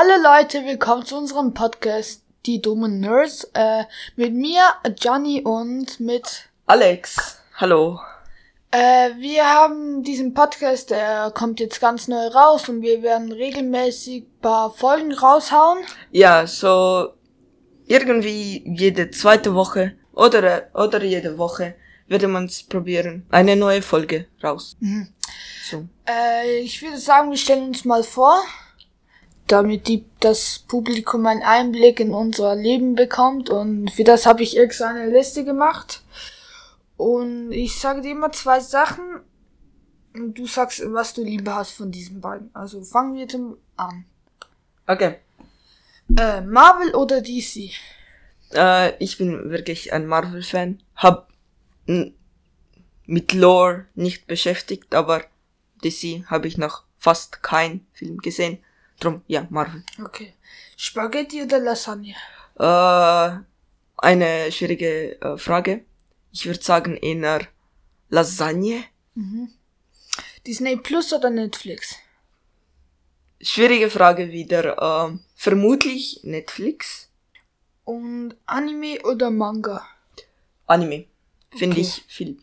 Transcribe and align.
Hallo 0.00 0.14
Leute, 0.22 0.64
willkommen 0.64 1.04
zu 1.04 1.16
unserem 1.16 1.54
Podcast 1.54 2.22
Die 2.46 2.62
dummen 2.62 3.00
Nerds. 3.00 3.50
Äh, 3.52 3.82
mit 4.14 4.32
mir, 4.32 4.62
Johnny 4.96 5.42
und 5.42 5.98
mit 5.98 6.50
Alex. 6.66 7.40
Hallo. 7.56 7.98
Äh, 8.70 9.10
wir 9.18 9.44
haben 9.44 10.04
diesen 10.04 10.34
Podcast, 10.34 10.90
der 10.90 11.32
kommt 11.32 11.58
jetzt 11.58 11.80
ganz 11.80 12.06
neu 12.06 12.28
raus 12.28 12.68
und 12.68 12.80
wir 12.80 13.02
werden 13.02 13.32
regelmäßig 13.32 14.24
paar 14.40 14.70
Folgen 14.70 15.12
raushauen. 15.12 15.78
Ja, 16.12 16.46
so 16.46 17.14
irgendwie 17.88 18.62
jede 18.72 19.10
zweite 19.10 19.52
Woche 19.52 19.96
oder, 20.12 20.68
oder 20.74 21.02
jede 21.02 21.38
Woche 21.38 21.74
würde 22.06 22.28
man 22.28 22.44
es 22.44 22.62
probieren. 22.62 23.26
Eine 23.30 23.56
neue 23.56 23.82
Folge 23.82 24.28
raus. 24.44 24.76
Mhm. 24.78 25.08
So. 25.68 25.88
Äh, 26.08 26.60
ich 26.60 26.80
würde 26.82 26.98
sagen, 26.98 27.30
wir 27.30 27.36
stellen 27.36 27.66
uns 27.66 27.84
mal 27.84 28.04
vor, 28.04 28.40
damit 29.48 29.88
die, 29.88 30.04
das 30.20 30.60
Publikum 30.60 31.26
einen 31.26 31.42
Einblick 31.42 32.00
in 32.00 32.12
unser 32.12 32.54
Leben 32.54 32.94
bekommt 32.94 33.50
und 33.50 33.90
für 33.90 34.04
das 34.04 34.26
habe 34.26 34.42
ich 34.42 34.58
extra 34.58 34.88
eine 34.88 35.10
Liste 35.10 35.44
gemacht. 35.44 36.02
Und 36.96 37.52
ich 37.52 37.78
sage 37.78 38.00
dir 38.00 38.12
immer 38.12 38.32
zwei 38.32 38.60
Sachen 38.60 39.20
und 40.14 40.34
du 40.34 40.46
sagst, 40.46 40.82
was 40.86 41.14
du 41.14 41.22
lieber 41.22 41.54
hast 41.54 41.72
von 41.72 41.90
diesen 41.90 42.20
beiden. 42.20 42.50
Also 42.54 42.82
fangen 42.82 43.14
wir 43.14 43.28
zum 43.28 43.56
an. 43.76 44.04
Okay. 44.86 45.16
Äh, 46.16 46.40
Marvel 46.40 46.94
oder 46.94 47.20
DC? 47.20 47.70
Äh, 48.52 48.96
ich 49.02 49.18
bin 49.18 49.50
wirklich 49.50 49.92
ein 49.92 50.06
Marvel-Fan. 50.06 50.82
Hab 50.96 51.28
mit 53.06 53.32
Lore 53.32 53.86
nicht 53.94 54.26
beschäftigt, 54.26 54.94
aber 54.94 55.24
DC 55.82 56.26
habe 56.26 56.48
ich 56.48 56.58
noch 56.58 56.84
fast 56.98 57.42
keinen 57.42 57.86
Film 57.92 58.18
gesehen. 58.18 58.58
Drum, 59.00 59.22
ja, 59.26 59.46
Marvel. 59.50 59.84
Okay. 60.04 60.34
Spaghetti 60.76 61.42
oder 61.42 61.58
Lasagne? 61.60 62.14
Äh, 62.58 63.38
eine 63.98 64.50
schwierige 64.52 65.20
äh, 65.20 65.36
Frage. 65.36 65.84
Ich 66.32 66.46
würde 66.46 66.62
sagen 66.62 66.96
eher 66.96 67.46
Lasagne. 68.10 68.84
Disney 70.46 70.76
Plus 70.76 71.12
oder 71.12 71.30
Netflix? 71.30 71.96
Schwierige 73.40 73.90
Frage 73.90 74.30
wieder. 74.32 74.76
Ähm, 75.08 75.20
vermutlich 75.36 76.20
Netflix. 76.24 77.08
Und 77.84 78.34
Anime 78.46 79.00
oder 79.04 79.30
Manga? 79.30 79.86
Anime. 80.66 81.06
Finde 81.56 81.76
Okay. 81.76 81.80
ich 81.82 82.04
viel 82.08 82.38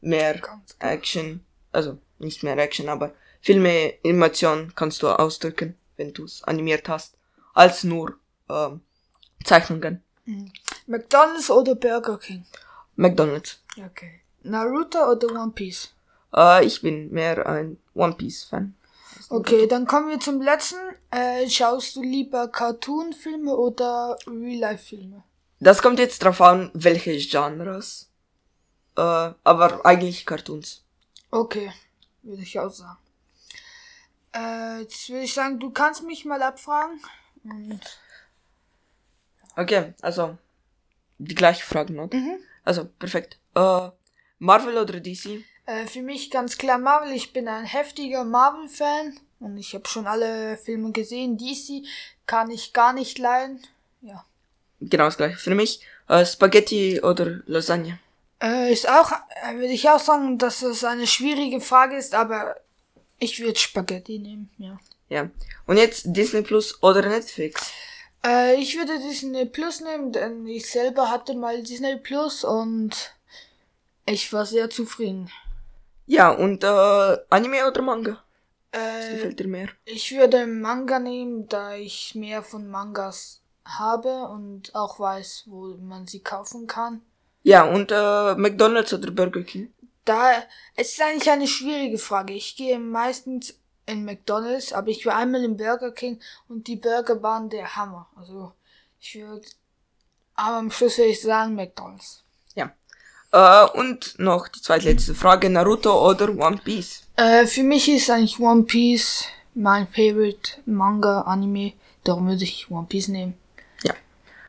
mehr. 0.00 0.40
Action. 0.78 1.44
Also 1.72 1.98
nicht 2.18 2.42
mehr 2.42 2.56
Action, 2.56 2.88
aber 2.88 3.14
viel 3.40 3.60
mehr 3.60 4.04
Emotion 4.04 4.72
kannst 4.74 5.02
du 5.02 5.08
ausdrücken, 5.08 5.76
wenn 5.98 6.14
du 6.14 6.24
es 6.24 6.42
animiert 6.44 6.88
hast, 6.88 7.18
als 7.52 7.84
nur 7.84 8.18
ähm, 8.48 8.80
Zeichnungen. 9.44 10.02
McDonald's 10.86 11.50
oder 11.50 11.74
Burger 11.74 12.18
King? 12.18 12.46
McDonald's. 12.96 13.62
Okay. 13.76 14.20
Naruto 14.42 15.12
oder 15.12 15.28
One 15.28 15.52
Piece? 15.52 15.90
Äh, 16.34 16.64
ich 16.64 16.80
bin 16.80 17.10
mehr 17.10 17.46
ein 17.46 17.78
One 17.94 18.14
Piece 18.14 18.44
Fan. 18.44 18.74
Okay, 19.30 19.66
dann 19.66 19.86
kommen 19.86 20.08
wir 20.08 20.20
zum 20.20 20.40
letzten. 20.40 20.78
Äh, 21.10 21.48
schaust 21.48 21.96
du 21.96 22.02
lieber 22.02 22.48
Cartoon-Filme 22.48 23.54
oder 23.54 24.16
Real-Life-Filme? 24.26 25.22
Das 25.60 25.82
kommt 25.82 25.98
jetzt 25.98 26.22
drauf 26.22 26.40
an, 26.40 26.70
welche 26.74 27.16
Genres. 27.16 28.10
Äh, 28.96 29.00
aber 29.42 29.84
eigentlich 29.84 30.24
Cartoons. 30.24 30.84
Okay, 31.30 31.72
würde 32.22 32.42
ich 32.42 32.58
auch 32.58 32.70
sagen. 32.70 32.98
Äh, 34.38 34.82
jetzt 34.82 35.08
würde 35.08 35.24
ich 35.24 35.34
sagen, 35.34 35.58
du 35.58 35.70
kannst 35.70 36.04
mich 36.04 36.24
mal 36.24 36.42
abfragen. 36.42 37.00
Und 37.44 37.80
Okay, 39.58 39.92
also 40.02 40.38
die 41.18 41.34
gleiche 41.34 41.64
Frage, 41.64 41.92
oder? 41.92 42.16
Also 42.64 42.84
perfekt. 42.84 43.38
Äh, 43.56 43.88
Marvel 44.38 44.78
oder 44.78 45.00
DC? 45.00 45.44
Äh, 45.66 45.86
für 45.86 46.02
mich 46.02 46.30
ganz 46.30 46.56
klar 46.58 46.78
Marvel. 46.78 47.12
Ich 47.12 47.32
bin 47.32 47.48
ein 47.48 47.64
heftiger 47.64 48.22
Marvel-Fan 48.22 49.18
und 49.40 49.56
ich 49.56 49.74
habe 49.74 49.88
schon 49.88 50.06
alle 50.06 50.56
Filme 50.58 50.92
gesehen. 50.92 51.36
DC 51.38 51.84
kann 52.24 52.52
ich 52.52 52.72
gar 52.72 52.92
nicht 52.92 53.18
leiden. 53.18 53.60
Ja. 54.00 54.24
Genau 54.80 55.06
das 55.06 55.16
gleiche. 55.16 55.38
Für 55.38 55.56
mich 55.56 55.80
äh, 56.08 56.24
Spaghetti 56.24 57.00
oder 57.02 57.40
Lasagne. 57.46 57.98
Äh, 58.40 58.72
ist 58.72 58.88
auch, 58.88 59.10
äh, 59.10 59.54
würde 59.54 59.72
ich 59.72 59.90
auch 59.90 59.98
sagen, 59.98 60.38
dass 60.38 60.62
es 60.62 60.84
eine 60.84 61.08
schwierige 61.08 61.60
Frage 61.60 61.96
ist, 61.96 62.14
aber 62.14 62.54
ich 63.18 63.40
würde 63.40 63.58
Spaghetti 63.58 64.18
nehmen, 64.18 64.50
ja. 64.58 64.78
Ja. 65.08 65.30
Und 65.66 65.76
jetzt 65.78 66.04
Disney 66.06 66.42
Plus 66.42 66.82
oder 66.82 67.06
Netflix? 67.08 67.76
Äh, 68.24 68.56
ich 68.60 68.76
würde 68.76 68.98
Disney 68.98 69.44
Plus 69.46 69.80
nehmen, 69.80 70.12
denn 70.12 70.46
ich 70.46 70.70
selber 70.70 71.10
hatte 71.10 71.34
mal 71.34 71.62
Disney 71.62 71.96
Plus 71.96 72.44
und 72.44 73.14
ich 74.06 74.32
war 74.32 74.46
sehr 74.46 74.70
zufrieden. 74.70 75.30
Ja, 76.06 76.30
und 76.30 76.64
äh, 76.64 77.18
Anime 77.30 77.66
oder 77.68 77.82
Manga? 77.82 78.22
Was 78.94 79.10
Äh, 79.10 79.10
gefällt 79.10 79.38
dir 79.40 79.48
mehr? 79.48 79.68
ich 79.84 80.12
würde 80.16 80.46
Manga 80.46 80.98
nehmen, 80.98 81.48
da 81.48 81.74
ich 81.74 82.14
mehr 82.14 82.42
von 82.42 82.68
Mangas 82.68 83.42
habe 83.64 84.28
und 84.28 84.74
auch 84.74 84.98
weiß, 85.00 85.44
wo 85.46 85.76
man 85.76 86.06
sie 86.06 86.20
kaufen 86.20 86.66
kann. 86.66 87.02
Ja, 87.42 87.64
und 87.64 87.90
äh, 87.92 88.34
McDonald's 88.36 88.92
oder 88.92 89.10
Burger 89.10 89.42
King? 89.42 89.72
Da, 90.08 90.42
es 90.74 90.92
ist 90.92 91.02
eigentlich 91.02 91.30
eine 91.30 91.46
schwierige 91.46 91.98
Frage. 91.98 92.32
Ich 92.32 92.56
gehe 92.56 92.78
meistens 92.78 93.58
in 93.84 94.06
McDonalds, 94.06 94.72
aber 94.72 94.88
ich 94.88 95.04
war 95.04 95.16
einmal 95.16 95.44
im 95.44 95.58
Burger 95.58 95.92
King 95.92 96.18
und 96.48 96.66
die 96.66 96.76
Burger 96.76 97.22
waren 97.22 97.50
der 97.50 97.76
Hammer. 97.76 98.08
Also, 98.16 98.52
ich 98.98 99.16
würde, 99.16 99.46
aber 100.34 100.56
am 100.56 100.70
Schluss 100.70 100.96
würde 100.96 101.10
ich 101.10 101.20
sagen 101.20 101.56
McDonalds. 101.56 102.22
Ja. 102.54 102.72
Äh, 103.32 103.68
und 103.78 104.18
noch 104.18 104.48
die 104.48 104.62
zweitletzte 104.62 105.14
Frage, 105.14 105.50
Naruto 105.50 106.10
oder 106.10 106.30
One 106.30 106.58
Piece? 106.64 107.02
Äh, 107.16 107.46
für 107.46 107.62
mich 107.62 107.86
ist 107.90 108.08
eigentlich 108.08 108.40
One 108.40 108.62
Piece 108.62 109.26
mein 109.52 109.86
Favorite 109.86 110.52
Manga, 110.64 111.20
Anime. 111.20 111.74
Darum 112.04 112.28
würde 112.28 112.44
ich 112.44 112.70
One 112.70 112.86
Piece 112.88 113.08
nehmen. 113.08 113.34
Ja. 113.82 113.92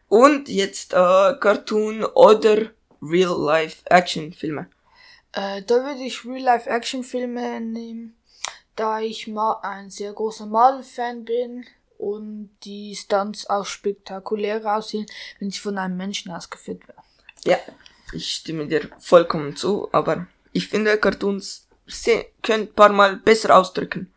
Und 0.08 0.48
jetzt 0.48 0.94
äh, 0.94 1.34
Cartoon 1.38 2.06
oder 2.06 2.68
Real-Life-Action-Filme. 3.02 4.68
Äh, 5.34 5.62
da 5.64 5.76
würde 5.84 6.04
ich 6.04 6.26
Real-Life-Action-Filme 6.26 7.62
nehmen, 7.62 8.16
da 8.76 9.00
ich 9.00 9.28
mal 9.28 9.60
ein 9.62 9.90
sehr 9.90 10.14
großer 10.14 10.46
Marvel-Fan 10.46 11.26
bin 11.26 11.66
und 11.98 12.52
die 12.64 12.96
Stunts 12.96 13.50
auch 13.50 13.66
spektakulär 13.66 14.66
aussehen, 14.66 15.06
wenn 15.40 15.52
sie 15.52 15.60
von 15.60 15.78
einem 15.78 15.98
Menschen 15.98 16.32
ausgeführt 16.32 16.88
werden. 16.88 17.04
Ja, 17.46 17.58
ich 18.14 18.32
stimme 18.32 18.68
dir 18.68 18.90
vollkommen 19.00 19.56
zu, 19.56 19.90
aber 19.92 20.28
ich 20.52 20.68
finde 20.68 20.98
Cartoons 20.98 21.68
können 22.42 22.68
ein 22.68 22.74
paar 22.74 22.92
Mal 22.92 23.18
besser 23.18 23.56
ausdrücken. 23.56 24.12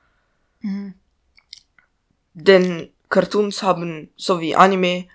Denn 2.34 2.90
Cartoons 3.08 3.62
haben, 3.62 4.10
so 4.16 4.40
wie 4.40 4.56
Anime, 4.56 5.08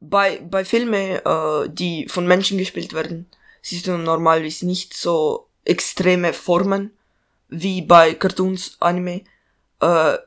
bei, 0.00 0.38
bei 0.38 0.64
Filmen, 0.64 1.20
äh, 1.24 1.68
die 1.68 2.08
von 2.08 2.26
Menschen 2.26 2.58
gespielt 2.58 2.92
werden, 2.92 3.26
siehst 3.62 3.86
du 3.86 3.96
normalerweise 3.96 4.66
nicht 4.66 4.94
so 4.94 5.48
extreme 5.64 6.32
Formen 6.32 6.90
wie 7.48 7.82
bei 7.82 8.14
Cartoons, 8.14 8.76
Anime, 8.80 9.22
äh, 9.80 10.18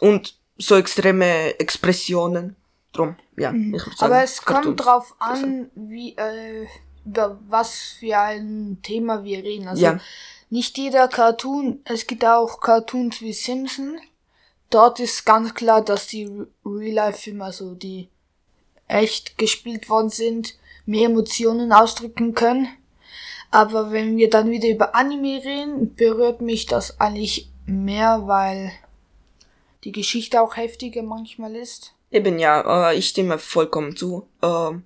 und 0.00 0.34
so 0.56 0.76
extreme 0.76 1.58
Expressionen. 1.58 2.56
Drum, 2.92 3.16
ja. 3.36 3.52
ich 3.52 3.72
würd 3.72 3.98
sagen, 3.98 4.12
Aber 4.12 4.22
es 4.24 4.42
kommt 4.42 4.56
Cartoons. 4.56 4.76
drauf 4.82 5.14
an, 5.20 5.70
wie, 5.74 6.16
äh, 6.16 6.66
über 7.04 7.38
was 7.48 7.78
für 7.98 8.18
ein 8.18 8.78
Thema 8.82 9.22
wir 9.24 9.42
reden. 9.44 9.68
Also, 9.68 9.82
Ja. 9.84 10.00
nicht 10.48 10.76
jeder 10.76 11.06
Cartoon, 11.08 11.80
es 11.84 12.06
gibt 12.06 12.24
auch 12.24 12.60
Cartoons 12.60 13.20
wie 13.20 13.32
Simpson. 13.32 13.98
Dort 14.70 15.00
ist 15.00 15.24
ganz 15.24 15.54
klar, 15.54 15.84
dass 15.84 16.06
die 16.08 16.30
Real-Life-Filme, 16.64 17.44
also 17.44 17.74
die 17.74 18.08
echt 18.88 19.38
gespielt 19.38 19.88
worden 19.88 20.10
sind, 20.10 20.56
mehr 20.86 21.06
Emotionen 21.06 21.72
ausdrücken 21.72 22.34
können. 22.34 22.68
Aber 23.50 23.90
wenn 23.90 24.16
wir 24.16 24.30
dann 24.30 24.50
wieder 24.50 24.68
über 24.68 24.94
Anime 24.94 25.42
reden, 25.44 25.94
berührt 25.94 26.40
mich 26.40 26.66
das 26.66 27.00
eigentlich 27.00 27.50
mehr, 27.66 28.22
weil 28.26 28.72
die 29.84 29.92
Geschichte 29.92 30.40
auch 30.40 30.56
heftiger 30.56 31.02
manchmal 31.02 31.56
ist. 31.56 31.94
Eben 32.10 32.38
ja, 32.38 32.90
äh, 32.90 32.96
ich 32.96 33.08
stimme 33.08 33.38
vollkommen 33.38 33.96
zu. 33.96 34.28
Ähm, 34.42 34.84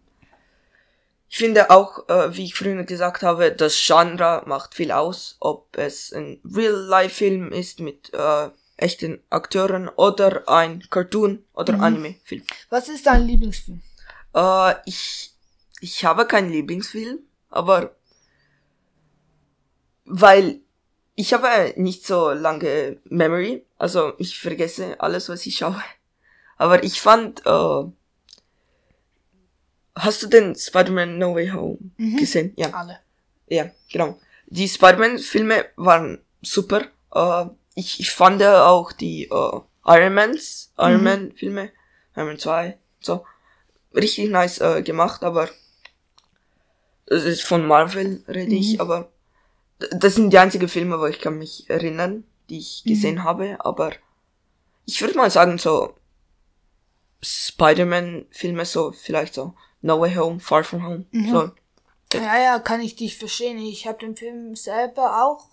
ich 1.28 1.38
finde 1.38 1.70
auch, 1.70 2.08
äh, 2.08 2.36
wie 2.36 2.44
ich 2.44 2.54
früher 2.54 2.84
gesagt 2.84 3.22
habe, 3.22 3.50
das 3.50 3.76
Genre 3.84 4.42
macht 4.46 4.74
viel 4.74 4.92
aus, 4.92 5.36
ob 5.40 5.76
es 5.76 6.12
ein 6.12 6.40
Real-Life-Film 6.44 7.50
ist 7.50 7.80
mit 7.80 8.12
äh, 8.14 8.50
echten 8.76 9.20
Akteuren 9.30 9.88
oder 9.88 10.48
ein 10.48 10.84
Cartoon 10.90 11.44
oder 11.54 11.80
Anime-Film. 11.80 12.42
Was 12.70 12.88
ist 12.88 13.06
dein 13.06 13.26
Lieblingsfilm? 13.26 13.82
Ich, 14.84 15.33
ich 15.84 16.02
habe 16.06 16.26
keinen 16.26 16.50
Lieblingsfilm, 16.50 17.18
aber 17.50 17.94
weil 20.06 20.60
ich 21.14 21.32
habe 21.34 21.74
nicht 21.76 22.06
so 22.06 22.30
lange 22.30 22.98
Memory, 23.04 23.66
also 23.76 24.14
ich 24.18 24.38
vergesse 24.40 24.98
alles, 25.00 25.28
was 25.28 25.44
ich 25.44 25.56
schaue. 25.58 25.82
Aber 26.56 26.82
ich 26.82 27.00
fand, 27.02 27.44
äh, 27.44 27.82
hast 29.94 30.22
du 30.22 30.26
den 30.26 30.54
Spider-Man 30.56 31.18
No 31.18 31.34
Way 31.34 31.48
Home 31.50 31.78
Mhm. 31.98 32.16
gesehen? 32.16 32.52
Ja. 32.56 32.70
Alle. 32.72 32.98
Ja, 33.48 33.70
genau. 33.92 34.18
Die 34.46 34.68
Spider-Man-Filme 34.68 35.66
waren 35.76 36.18
super. 36.42 36.86
Äh, 37.14 37.46
ich, 37.74 38.00
ich 38.00 38.10
fand 38.10 38.42
auch 38.42 38.92
die 38.92 39.24
äh, 39.24 39.60
Iron 39.86 40.14
Mans, 40.14 40.72
Iron 40.78 40.98
Mhm. 40.98 41.04
Man-Filme, 41.04 41.70
Iron 42.16 42.26
Man 42.28 42.38
2, 42.38 42.78
so, 43.00 43.24
richtig 43.94 44.30
nice 44.30 44.60
äh, 44.60 44.82
gemacht, 44.82 45.22
aber 45.22 45.48
das 47.06 47.24
ist 47.24 47.42
von 47.42 47.66
Marvel, 47.66 48.22
rede 48.28 48.54
ich, 48.54 48.74
Mhm. 48.74 48.80
aber 48.80 49.08
das 49.90 50.14
sind 50.14 50.30
die 50.32 50.38
einzigen 50.38 50.68
Filme, 50.68 50.98
wo 50.98 51.06
ich 51.06 51.20
kann 51.20 51.38
mich 51.38 51.68
erinnern, 51.68 52.24
die 52.48 52.58
ich 52.58 52.82
Mhm. 52.84 52.88
gesehen 52.88 53.24
habe, 53.24 53.56
aber 53.60 53.92
ich 54.86 55.00
würde 55.00 55.16
mal 55.16 55.30
sagen, 55.30 55.58
so 55.58 55.94
Spider-Man-Filme, 57.22 58.64
so 58.64 58.92
vielleicht 58.92 59.34
so 59.34 59.54
No 59.82 60.00
Way 60.00 60.14
Home, 60.14 60.40
Far 60.40 60.64
From 60.64 60.86
Home, 60.86 61.04
Mhm. 61.10 61.28
so. 61.30 61.50
Ja, 62.12 62.38
ja, 62.38 62.58
kann 62.60 62.80
ich 62.80 62.94
dich 62.96 63.18
verstehen. 63.18 63.58
Ich 63.58 63.86
habe 63.86 63.98
den 63.98 64.14
Film 64.14 64.54
selber 64.54 65.24
auch 65.24 65.48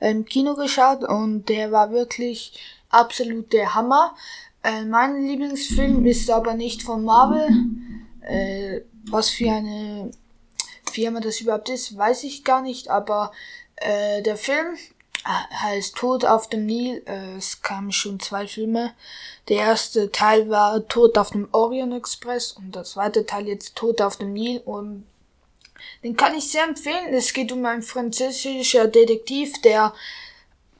im 0.00 0.24
Kino 0.24 0.54
geschaut 0.54 1.04
und 1.04 1.48
der 1.48 1.72
war 1.72 1.90
wirklich 1.90 2.58
absolut 2.88 3.52
der 3.52 3.74
Hammer. 3.74 4.14
Äh, 4.62 4.84
mein 4.84 5.26
Lieblingsfilm 5.26 6.06
ist 6.06 6.30
aber 6.30 6.54
nicht 6.54 6.82
von 6.82 7.04
Marvel. 7.04 7.48
Äh, 8.22 8.80
was 9.10 9.28
für 9.30 9.50
eine 9.52 10.10
Firma 10.96 11.20
das 11.20 11.42
überhaupt 11.42 11.68
ist, 11.68 11.96
weiß 11.96 12.24
ich 12.24 12.42
gar 12.42 12.62
nicht, 12.62 12.88
aber 12.88 13.30
äh, 13.76 14.22
der 14.22 14.38
Film 14.38 14.76
äh, 15.26 15.54
heißt 15.54 15.94
Tod 15.94 16.24
auf 16.24 16.48
dem 16.48 16.64
Nil. 16.64 17.02
Äh, 17.04 17.36
es 17.36 17.60
kamen 17.60 17.92
schon 17.92 18.18
zwei 18.18 18.46
Filme. 18.46 18.94
Der 19.50 19.58
erste 19.58 20.10
Teil 20.10 20.48
war 20.48 20.88
Tod 20.88 21.18
auf 21.18 21.32
dem 21.32 21.48
Orion 21.52 21.92
Express 21.92 22.52
und 22.52 22.74
der 22.74 22.84
zweite 22.84 23.26
Teil 23.26 23.46
jetzt 23.46 23.76
Tod 23.76 24.00
auf 24.00 24.16
dem 24.16 24.32
Nil 24.32 24.62
und 24.64 25.06
den 26.02 26.16
kann 26.16 26.34
ich 26.34 26.50
sehr 26.50 26.64
empfehlen. 26.64 27.12
Es 27.12 27.34
geht 27.34 27.52
um 27.52 27.66
einen 27.66 27.82
französischen 27.82 28.90
Detektiv, 28.90 29.60
der, 29.60 29.92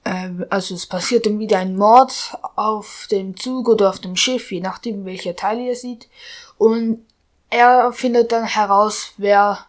äh, 0.04 0.30
also 0.48 0.74
es 0.74 0.86
passiert 0.86 1.26
dann 1.26 1.38
wieder 1.38 1.58
ein 1.58 1.76
Mord 1.76 2.38
auf 2.56 3.06
dem 3.10 3.36
Zug 3.36 3.69
oder 3.69 3.90
auf 3.90 3.98
dem 3.98 4.16
Schiff, 4.16 4.50
je 4.50 4.60
nachdem 4.60 5.04
welcher 5.04 5.36
Teil 5.36 5.60
ihr 5.60 5.76
sieht. 5.76 6.08
Und 6.56 7.04
er 7.50 7.92
findet 7.92 8.32
dann 8.32 8.46
heraus, 8.46 9.12
wer 9.19 9.66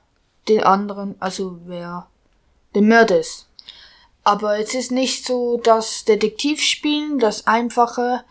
den 0.50 0.64
anderen, 0.64 1.16
also 1.20 1.60
wer 1.66 2.08
der 2.76 2.82
Mörder 2.82 3.20
ist. 3.20 3.48
Aber 4.24 4.60
es 4.60 4.74
ist 4.74 4.92
nicht 4.92 5.26
so 5.26 5.58
das 5.58 6.06
Detektivspielen, 6.06 7.20
das 7.20 7.48
Einfache. 7.48 8.24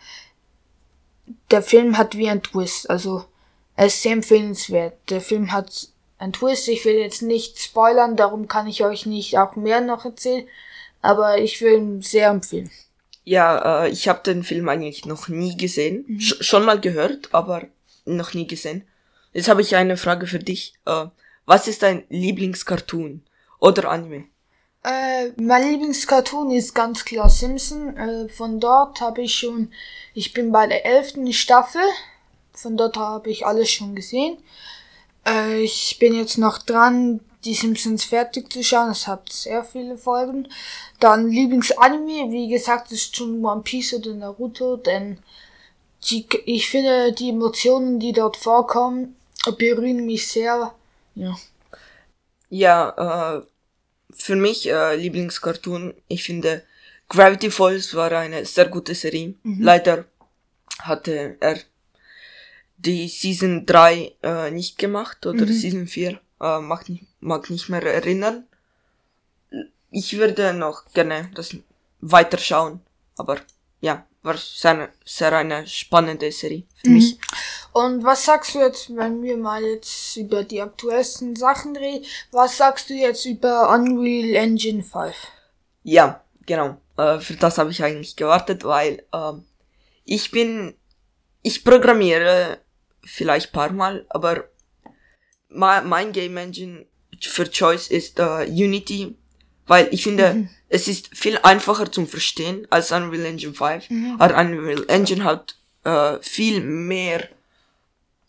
Der 1.51 1.63
Film 1.63 1.97
hat 1.97 2.17
wie 2.17 2.29
ein 2.29 2.43
Twist, 2.43 2.91
also 2.91 3.25
er 3.77 3.87
ist 3.87 4.03
sehr 4.03 4.13
empfehlenswert. 4.13 4.95
Der 5.11 5.21
Film 5.21 5.53
hat 5.53 5.89
ein 6.19 6.33
Twist. 6.33 6.69
Ich 6.69 6.85
will 6.85 6.97
jetzt 6.97 7.23
nicht 7.23 7.61
spoilern, 7.61 8.17
darum 8.17 8.49
kann 8.49 8.67
ich 8.67 8.85
euch 8.85 9.07
nicht 9.07 9.39
auch 9.39 9.57
mehr 9.57 9.81
noch 9.81 10.05
erzählen. 10.05 10.47
Aber 11.03 11.39
ich 11.39 11.61
will 11.61 11.75
ihn 11.75 12.03
sehr 12.03 12.31
empfehlen. 12.31 12.71
Ja, 13.25 13.85
äh, 13.85 13.91
ich 13.91 14.09
habe 14.09 14.23
den 14.23 14.43
Film 14.45 14.69
eigentlich 14.69 15.05
noch 15.05 15.29
nie 15.29 15.57
gesehen. 15.57 16.21
Sch 16.21 16.37
schon 16.41 16.65
mal 16.65 16.81
gehört, 16.81 17.35
aber 17.35 17.65
noch 18.05 18.35
nie 18.35 18.47
gesehen. 18.47 18.87
Jetzt 19.33 19.49
habe 19.49 19.61
ich 19.61 19.77
eine 19.77 19.97
Frage 19.97 20.27
für 20.27 20.39
dich. 20.39 20.75
Äh, 20.87 21.07
was 21.47 21.69
ist 21.69 21.83
dein 21.83 22.05
Lieblingscartoon 22.09 23.25
oder 23.61 23.91
Anime? 23.91 24.25
Äh, 24.83 25.33
mein 25.37 25.69
Lieblingscartoon 25.69 26.51
ist 26.51 26.75
ganz 26.75 27.05
klar 27.05 27.29
Simpson. 27.29 27.97
Äh, 27.97 28.29
von 28.29 28.61
dort 28.61 29.01
habe 29.01 29.23
ich 29.23 29.35
schon, 29.35 29.73
ich 30.15 30.33
bin 30.33 30.53
bei 30.53 30.67
der 30.67 30.85
elften 30.85 31.33
Staffel. 31.33 31.83
Von 32.53 32.77
dort 32.77 32.97
habe 32.97 33.31
ich 33.31 33.47
alles 33.47 33.71
schon 33.71 33.95
gesehen. 33.95 34.39
Äh, 35.27 35.63
ich 35.63 35.99
bin 35.99 36.15
jetzt 36.15 36.39
noch 36.39 36.59
dran, 36.59 37.21
die 37.45 37.55
Simpsons 37.55 38.05
fertig 38.05 38.53
zu 38.53 38.63
schauen. 38.63 38.91
Es 38.91 39.07
hat 39.07 39.33
sehr 39.33 39.65
viele 39.65 39.97
Folgen. 39.97 40.49
Dann 41.01 41.29
Lieblingsanime, 41.29 42.31
wie 42.31 42.49
gesagt, 42.49 42.93
ist 42.93 43.17
schon 43.17 43.45
One 43.45 43.63
Piece 43.63 43.95
oder 43.95 44.15
Naruto, 44.15 44.77
denn 44.77 45.19
die, 46.09 46.27
ich 46.45 46.69
finde, 46.69 47.13
die 47.13 47.31
Emotionen, 47.31 47.99
die 47.99 48.13
dort 48.13 48.37
vorkommen, 48.37 49.17
berühren 49.59 50.07
mich 50.07 50.29
sehr. 50.29 50.73
Ja. 51.17 51.37
Ja, 52.49 53.39
äh, 53.39 53.43
für 54.11 54.37
mich 54.37 54.69
äh, 54.69 54.95
Lieblingscartoon, 54.95 55.95
ich 56.07 56.23
finde 56.23 56.63
Gravity 57.09 57.51
Falls 57.51 57.95
war 57.95 58.13
eine 58.13 58.45
sehr 58.45 58.69
gute 58.69 58.95
Serie. 58.95 59.35
Leider 59.63 60.05
hatte 60.81 61.37
er 61.41 61.59
die 62.77 63.09
Season 63.09 63.67
3 63.67 64.13
äh, 64.23 64.51
nicht 64.51 64.79
gemacht 64.79 65.27
oder 65.27 65.47
Season 65.55 65.87
4, 65.87 66.21
äh, 66.41 66.61
mag, 66.61 66.89
nicht, 66.89 67.07
mag 67.21 67.51
nicht 67.51 67.69
mehr 67.69 67.83
erinnern. 67.83 68.45
Ich 69.91 70.17
würde 70.19 70.53
noch 70.53 70.85
gerne 70.93 71.31
das 71.35 71.57
weiterschauen, 72.01 72.81
aber 73.17 73.39
ja, 73.81 74.07
war 74.23 74.37
sehr, 74.37 74.91
sehr 75.05 75.33
eine 75.33 75.67
spannende 75.67 76.31
Serie 76.33 76.65
für 76.75 76.91
mich. 76.91 77.19
Und 77.73 78.05
was 78.05 78.25
sagst 78.25 78.55
du 78.55 78.59
jetzt, 78.59 78.95
wenn 78.95 79.23
wir 79.23 79.37
mal 79.37 79.63
jetzt 79.63 80.17
über 80.17 80.45
die 80.45 80.61
aktuellsten 80.61 81.37
Sachen 81.37 81.77
reden? 81.77 82.05
Was 82.33 82.57
sagst 82.57 82.91
du 82.91 82.95
jetzt 82.95 83.25
über 83.25 83.71
Unreal 83.71 84.35
Engine 84.35 84.83
5? 84.83 85.15
Ja, 85.85 86.25
genau. 86.45 86.79
Äh, 86.97 87.21
für 87.21 87.35
das 87.35 87.59
habe 87.59 87.71
ich 87.71 87.83
eigentlich 87.83 88.17
gewartet, 88.17 88.65
weil 88.65 89.05
ähm, 89.13 89.45
ich 90.05 90.31
bin, 90.31 90.75
ich 91.43 91.65
programmiere 91.65 92.59
vielleicht 93.05 93.53
paar 93.53 93.73
Mal, 93.73 94.07
aber 94.09 94.45
mein 95.49 96.13
Game 96.13 96.37
Engine 96.37 96.87
für 97.21 97.51
Choice 97.51 97.89
ist 97.89 98.19
äh, 98.19 98.47
Unity, 98.49 99.17
weil 99.67 99.89
ich 99.91 100.03
finde, 100.03 100.49
es 100.69 100.89
ist 100.89 101.17
viel 101.17 101.39
einfacher 101.43 101.91
zum 101.91 102.07
Verstehen 102.07 102.67
als 102.71 102.93
Unreal 102.93 103.25
Engine 103.25 103.55
5. 103.55 103.87
Aber 104.19 104.37
Unreal 104.39 104.85
Engine 104.89 105.25
hat 105.25 105.57
äh, 105.85 106.19
viel 106.21 106.61
mehr 106.61 107.29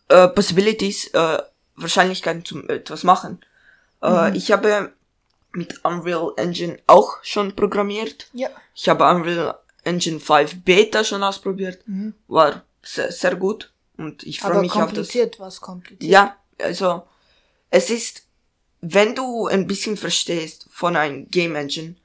äh, 0.08 0.28
Possibilities, 0.28 1.08
äh, 1.14 1.40
Wahrscheinlichkeiten 1.76 2.46
zum 2.46 2.70
etwas 2.70 3.04
machen. 3.04 3.40
Äh, 4.02 4.36
ich 4.36 4.52
habe 4.52 4.94
mit 5.52 5.84
Unreal 5.84 6.34
Engine 6.38 6.80
auch 6.88 7.18
schon 7.24 7.56
programmiert. 7.56 8.28
Ja. 8.34 8.50
Ich 8.76 8.88
habe 8.90 9.04
Unreal 9.06 9.58
Engine 9.84 10.20
5 10.20 10.64
Beta 10.64 11.04
schon 11.04 11.24
ausprobiert. 11.24 11.80
War 12.28 12.64
sehr, 12.84 13.12
sehr 13.12 13.36
gut. 13.36 13.72
Und 13.98 14.24
ich 14.24 14.40
freue 14.40 14.62
mich 14.62 14.72
auf 14.72 14.78
das. 14.78 14.86
kompliziert, 14.86 15.40
was 15.40 15.60
kompliziert. 15.60 16.12
Ja, 16.12 16.36
also 16.62 17.04
es 17.70 17.90
ist, 17.90 18.24
wenn 18.82 19.16
du 19.16 19.48
ein 19.48 19.68
bisschen 19.68 19.98
verstehst 19.98 20.67
von 20.78 20.96
einem 20.96 21.28
Game 21.32 21.56
Engine, 21.56 21.96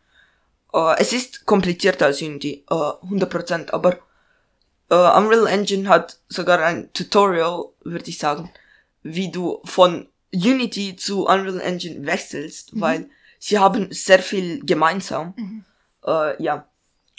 äh, 0.72 0.94
es 0.98 1.12
ist 1.12 1.44
komplizierter 1.44 2.06
als 2.06 2.22
Unity, 2.22 2.64
äh, 2.70 2.74
100%, 2.74 3.70
aber 3.70 3.98
äh, 4.88 4.94
Unreal 4.94 5.46
Engine 5.46 5.90
hat 5.90 6.18
sogar 6.30 6.58
ein 6.60 6.90
Tutorial, 6.94 7.66
würde 7.84 8.08
ich 8.08 8.16
sagen, 8.16 8.50
wie 9.02 9.30
du 9.30 9.60
von 9.64 10.08
Unity 10.32 10.96
zu 10.96 11.26
Unreal 11.26 11.60
Engine 11.60 12.06
wechselst, 12.06 12.80
weil 12.80 13.10
sie 13.38 13.58
haben 13.58 13.88
sehr 13.92 14.20
viel 14.20 14.64
gemeinsam. 14.64 15.34
Äh, 16.06 16.42
ja. 16.42 16.66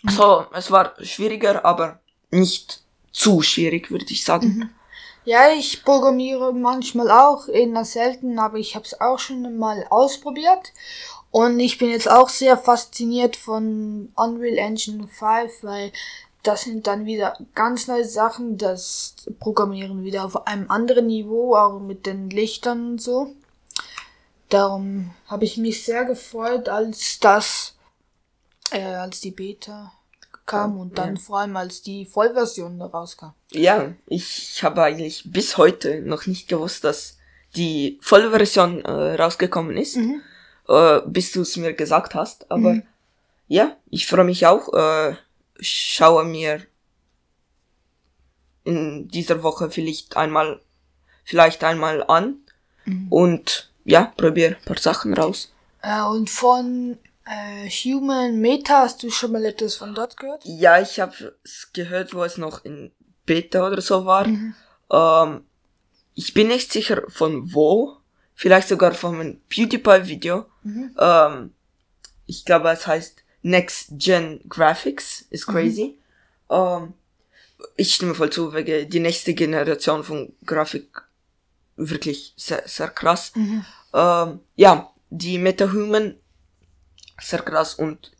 So, 0.10 0.48
es 0.56 0.72
war 0.72 0.96
schwieriger, 1.04 1.64
aber 1.64 2.00
nicht 2.32 2.82
zu 3.12 3.44
schwierig, 3.44 3.92
würde 3.92 4.08
ich 4.10 4.24
sagen. 4.24 4.74
Ja, 5.26 5.54
ich 5.54 5.86
programmiere 5.86 6.52
manchmal 6.52 7.10
auch, 7.10 7.48
eher 7.48 7.86
selten, 7.86 8.40
aber 8.40 8.58
ich 8.58 8.76
habe 8.76 8.84
es 8.86 9.00
auch 9.00 9.20
schon 9.20 9.58
mal 9.58 9.86
ausprobiert. 9.90 10.74
Und 11.34 11.60
ich 11.60 11.80
bin 11.80 11.90
jetzt 11.90 12.08
auch 12.08 12.30
sehr 12.30 12.60
fasziniert 12.60 13.36
von 13.36 14.12
Unreal 14.16 14.60
Engine 14.60 15.08
5, 15.08 15.64
weil 15.64 15.92
das 16.44 16.62
sind 16.62 16.86
dann 16.86 17.08
wieder 17.08 17.36
ganz 17.56 17.88
neue 17.88 18.06
Sachen, 18.06 18.60
das 18.60 19.16
Programmieren 19.40 20.04
wieder 20.04 20.26
auf 20.26 20.46
einem 20.46 20.70
anderen 20.70 21.08
Niveau, 21.08 21.56
auch 21.56 21.80
mit 21.80 22.06
den 22.06 22.30
Lichtern 22.30 22.92
und 22.92 23.02
so. 23.02 23.34
Darum 24.50 25.10
habe 25.26 25.46
ich 25.46 25.58
mich 25.58 25.84
sehr 25.84 26.06
gefreut, 26.06 26.70
als 26.70 27.20
das, 27.20 27.74
äh, 28.70 28.84
als 28.84 29.20
die 29.20 29.32
Beta 29.32 29.92
kam 30.46 30.78
und 30.78 31.00
dann 31.00 31.18
vor 31.18 31.40
allem 31.40 31.58
als 31.58 31.82
die 31.82 32.06
Vollversion 32.06 32.78
da 32.78 32.86
rauskam. 32.86 33.32
Ja, 33.50 33.92
ich 34.06 34.64
habe 34.64 34.84
eigentlich 34.84 35.24
bis 35.26 35.58
heute 35.58 36.04
noch 36.04 36.28
nicht 36.28 36.48
gewusst, 36.48 36.84
dass 36.84 37.18
die 37.56 37.98
Vollversion 38.04 38.86
äh, 38.86 39.16
rausgekommen 39.16 39.78
ist, 39.78 39.98
äh, 40.68 41.02
bis 41.06 41.32
du 41.32 41.42
es 41.42 41.58
mir 41.58 41.74
gesagt 41.74 42.16
hast. 42.16 42.50
Aber 42.52 42.82
ja, 43.48 43.76
ich 43.90 44.08
freue 44.08 44.26
mich 44.26 44.46
auch. 44.46 44.74
Äh, 44.74 45.16
schaue 45.60 46.26
mir 46.26 46.62
in 48.64 49.08
dieser 49.10 49.44
Woche 49.44 49.70
vielleicht 49.70 50.18
einmal, 50.18 50.62
vielleicht 51.24 51.64
einmal 51.64 52.04
an 52.04 52.38
und 53.10 53.72
ja, 53.86 54.14
probiere 54.18 54.56
ein 54.56 54.66
paar 54.66 54.78
Sachen 54.78 55.14
raus. 55.14 55.54
Äh, 55.82 56.02
und 56.04 56.30
von 56.30 56.98
äh, 57.26 57.70
Human 57.70 58.40
Meta 58.40 58.82
hast 58.82 59.04
du 59.04 59.10
schon 59.10 59.34
mal 59.34 59.46
etwas 59.46 59.76
von 59.76 59.94
dort 59.94 60.18
gehört? 60.18 60.44
Ja, 60.46 60.82
ich 60.82 61.00
habe 61.00 61.36
es 61.44 61.72
gehört, 61.74 62.14
wo 62.14 62.24
es 62.24 62.38
noch 62.38 62.64
in 62.66 62.92
Beta 63.26 63.68
oder 63.68 63.82
so 63.82 64.06
war. 64.06 64.28
Ähm, 64.92 65.46
ich 66.14 66.34
bin 66.34 66.48
nicht 66.48 66.72
sicher 66.72 67.04
von 67.08 67.54
wo, 67.54 67.98
vielleicht 68.44 68.68
sogar 68.68 68.94
von 68.94 69.16
einem 69.16 69.40
PewDiePie-Video. 69.48 70.46
Ähm, 71.00 71.54
ich 72.26 72.44
glaube, 72.44 72.72
es 72.72 72.86
heißt 72.86 73.24
Next 73.42 73.92
Gen 73.92 74.42
Graphics, 74.50 75.22
ist 75.30 75.48
crazy. 75.48 75.98
Ähm, 76.50 76.94
ich 77.78 77.96
stimme 77.96 78.14
voll 78.14 78.32
zu, 78.32 78.54
wegen 78.54 78.90
die 78.90 79.00
nächste 79.00 79.34
Generation 79.34 80.04
von 80.04 80.34
Grafik 80.46 81.04
wirklich 81.78 82.34
sehr, 82.36 82.64
sehr 82.66 82.90
krass. 82.90 83.32
Ähm, 83.94 84.42
ja, 84.58 84.92
die 85.10 85.38
MetaHuman 85.38 86.16
sehr 87.22 87.44
krass 87.44 87.76
und 87.76 88.12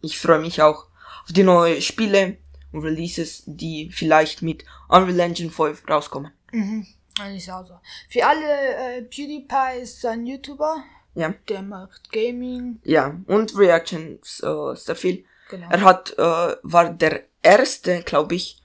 ich 0.00 0.16
freue 0.16 0.38
mich 0.38 0.62
auch 0.62 0.86
auf 1.24 1.32
die 1.32 1.42
neuen 1.42 1.82
Spiele 1.82 2.36
und 2.70 2.84
Releases, 2.84 3.42
die 3.46 3.90
vielleicht 3.90 4.42
mit 4.42 4.64
Unreal 4.88 5.18
Engine 5.18 5.50
5 5.50 5.88
rauskommen. 5.88 6.30
Mhm. 6.52 6.86
Eigentlich 7.20 7.50
auch 7.52 7.66
so. 7.66 7.78
Für 8.08 8.26
alle, 8.26 8.98
äh, 8.98 9.02
PewDiePie 9.02 9.80
ist 9.82 10.04
ein 10.06 10.26
YouTuber, 10.26 10.82
Ja, 11.14 11.34
der 11.48 11.62
macht 11.62 12.10
Gaming. 12.10 12.80
ja, 12.84 13.14
und 13.26 13.56
Reactions 13.56 14.40
äh, 14.42 14.74
sehr 14.76 14.96
viel. 14.96 15.24
Genau. 15.50 15.66
Er 15.70 15.80
hat, 15.82 16.12
äh, 16.18 16.56
war 16.62 16.90
der 16.94 17.24
erste, 17.42 18.02
glaube 18.02 18.34
ich, 18.36 18.62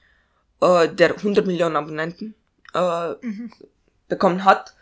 äh, 0.61 0.87
der 0.87 1.15
100 1.17 1.45
Millionen 1.45 1.75
Abonnenten 1.75 2.35
äh, 2.73 3.15
bekommen 4.07 4.45
hat. 4.45 4.73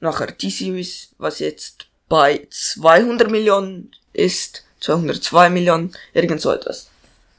Nachher 0.00 0.36
T-Series, 0.36 1.14
was 1.16 1.38
jetzt 1.38 1.86
bei 2.10 2.46
200 2.50 3.30
Millionen 3.30 3.92
ist, 4.12 4.64
202 4.80 5.48
Millionen, 5.48 5.96
irgend 6.12 6.42
so 6.42 6.50
etwas. 6.52 6.90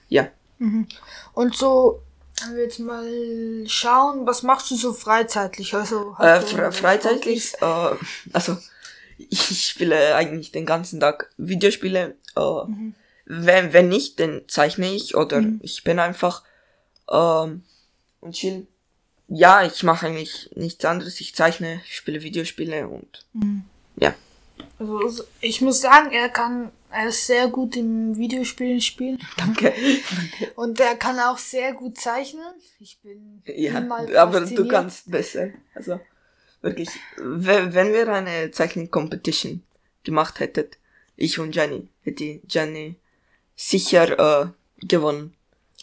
Ja. 0.10 0.30
Und 1.34 1.56
so, 1.56 2.02
wenn 2.42 2.56
wir 2.56 2.64
jetzt 2.64 2.80
mal 2.80 3.64
schauen, 3.68 4.26
was 4.28 4.44
machst 4.44 4.72
du 4.72 4.76
so 4.76 4.94
freizeitlich? 4.94 5.74
Also, 5.74 6.16
Äh, 6.20 6.42
fre 6.42 6.72
freizeitlich, 6.72 7.54
äh, 7.62 7.96
also 8.34 8.58
ich 9.18 9.68
spiele 9.70 10.16
eigentlich 10.16 10.52
den 10.52 10.66
ganzen 10.66 11.00
Tag 11.00 11.32
Videospiele. 11.38 12.16
Äh, 12.36 12.42
wenn, 13.26 13.74
wenn 13.74 13.90
nicht, 13.90 14.20
dann 14.20 14.44
zeichne 14.48 14.94
ich 14.94 15.16
oder 15.16 15.44
ich 15.62 15.84
bin 15.84 16.00
einfach 16.00 16.44
ähm, 17.10 17.64
und 18.22 18.34
chill. 18.36 18.68
Ja, 19.28 19.64
ich 19.66 19.82
mache 19.82 20.06
eigentlich 20.06 20.52
nichts 20.56 20.86
anderes. 20.86 21.20
Ich 21.20 21.34
zeichne, 21.34 21.82
spiele 21.90 22.22
Videospiele 22.22 22.88
und 22.88 23.26
ja. 23.96 24.14
Also, 24.78 25.24
ich 25.42 25.62
muss 25.62 25.82
sagen, 25.82 26.12
er 26.12 26.30
kann, 26.30 26.72
er 26.96 27.10
ist 27.10 27.28
sehr 27.28 27.50
gut 27.50 27.76
im 27.76 28.16
Videospielen 28.16 28.80
spielen. 28.80 29.20
Danke. 29.38 29.74
Und 30.56 30.80
er 30.80 30.96
kann 30.96 31.20
auch 31.20 31.38
sehr 31.38 31.74
gut 31.74 31.98
zeichnen. 32.00 32.54
Ich 32.80 33.00
bin 33.02 33.42
Ja, 33.46 33.80
immer 33.80 34.08
aber 34.18 34.42
du 34.42 34.68
kannst 34.68 35.12
besser. 35.12 35.50
Also 35.74 36.00
wirklich, 36.62 36.90
wenn, 37.18 37.94
wir 37.94 38.08
eine 38.08 38.52
Zeichnen-Competition 38.52 39.64
gemacht 40.04 40.40
hättet, 40.40 40.78
ich 41.18 41.40
und 41.40 41.56
Jenny, 41.56 41.88
hätte 42.04 42.40
Jenny 42.48 42.96
sicher 43.56 44.44
äh, 44.44 44.48
gewonnen. 44.86 45.36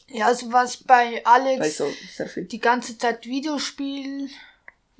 Ja, 0.08 0.26
also 0.26 0.52
was 0.52 0.78
bei 0.78 1.24
Alex 1.24 1.78
so 1.78 1.90
viel. 2.26 2.44
die 2.44 2.60
ganze 2.60 2.98
Zeit 2.98 3.26
Videospiel 3.26 4.28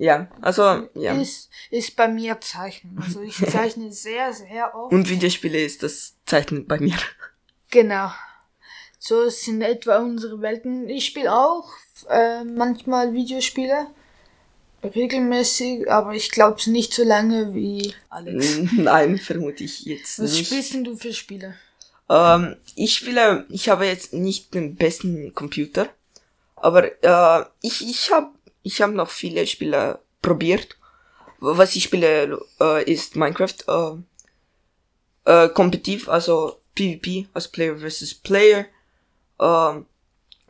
Ja, 0.02 0.26
also 0.40 0.88
ja. 0.94 1.12
ist, 1.14 1.48
ist 1.70 1.94
bei 1.94 2.08
mir 2.08 2.40
Zeichnen. 2.40 2.98
Also 3.00 3.22
ich 3.22 3.36
zeichne 3.52 3.92
sehr, 3.92 4.32
sehr 4.32 4.74
oft. 4.74 4.92
Und 4.92 5.08
Videospiele 5.08 5.62
ist 5.62 5.84
das 5.84 6.14
Zeichnen 6.26 6.66
bei 6.66 6.80
mir. 6.80 6.96
Genau. 7.70 8.10
So 8.98 9.28
sind 9.28 9.62
etwa 9.62 9.98
unsere 9.98 10.40
Welten. 10.40 10.88
Ich 10.88 11.06
spiele 11.06 11.32
auch 11.32 11.70
äh, 12.10 12.42
manchmal 12.42 13.12
Videospiele. 13.12 13.86
Regelmäßig, 14.82 15.88
aber 15.88 16.14
ich 16.14 16.32
glaube 16.32 16.58
es 16.58 16.66
nicht 16.66 16.92
so 16.92 17.04
lange 17.04 17.54
wie 17.54 17.94
Alex. 18.08 18.58
Nein, 18.72 19.18
vermute 19.18 19.62
ich 19.62 19.84
jetzt 19.84 20.18
Was 20.18 20.32
nicht. 20.32 20.46
spielst 20.48 20.74
denn 20.74 20.82
du 20.82 20.96
für 20.96 21.12
Spiele? 21.12 21.54
Ähm, 22.08 22.56
ich 22.74 22.94
spiele, 22.94 23.46
ich 23.50 23.68
habe 23.68 23.86
jetzt 23.86 24.12
nicht 24.12 24.52
den 24.52 24.74
besten 24.74 25.32
Computer, 25.32 25.88
aber 26.56 26.86
äh, 27.04 27.44
ich, 27.60 27.88
ich 27.88 28.10
habe 28.10 28.32
ich 28.62 28.80
hab 28.82 28.92
noch 28.92 29.10
viele 29.10 29.46
Spiele 29.46 29.98
probiert. 30.20 30.76
Was 31.38 31.74
ich 31.74 31.84
spiele, 31.84 32.40
äh, 32.60 32.90
ist 32.90 33.16
Minecraft 33.16 33.56
äh, 35.26 35.42
äh, 35.44 35.48
kompetitiv, 35.48 36.08
also 36.08 36.60
PvP, 36.74 37.28
also 37.34 37.50
Player 37.50 37.76
versus 37.76 38.14
Player. 38.14 38.66
Ähm, 39.40 39.86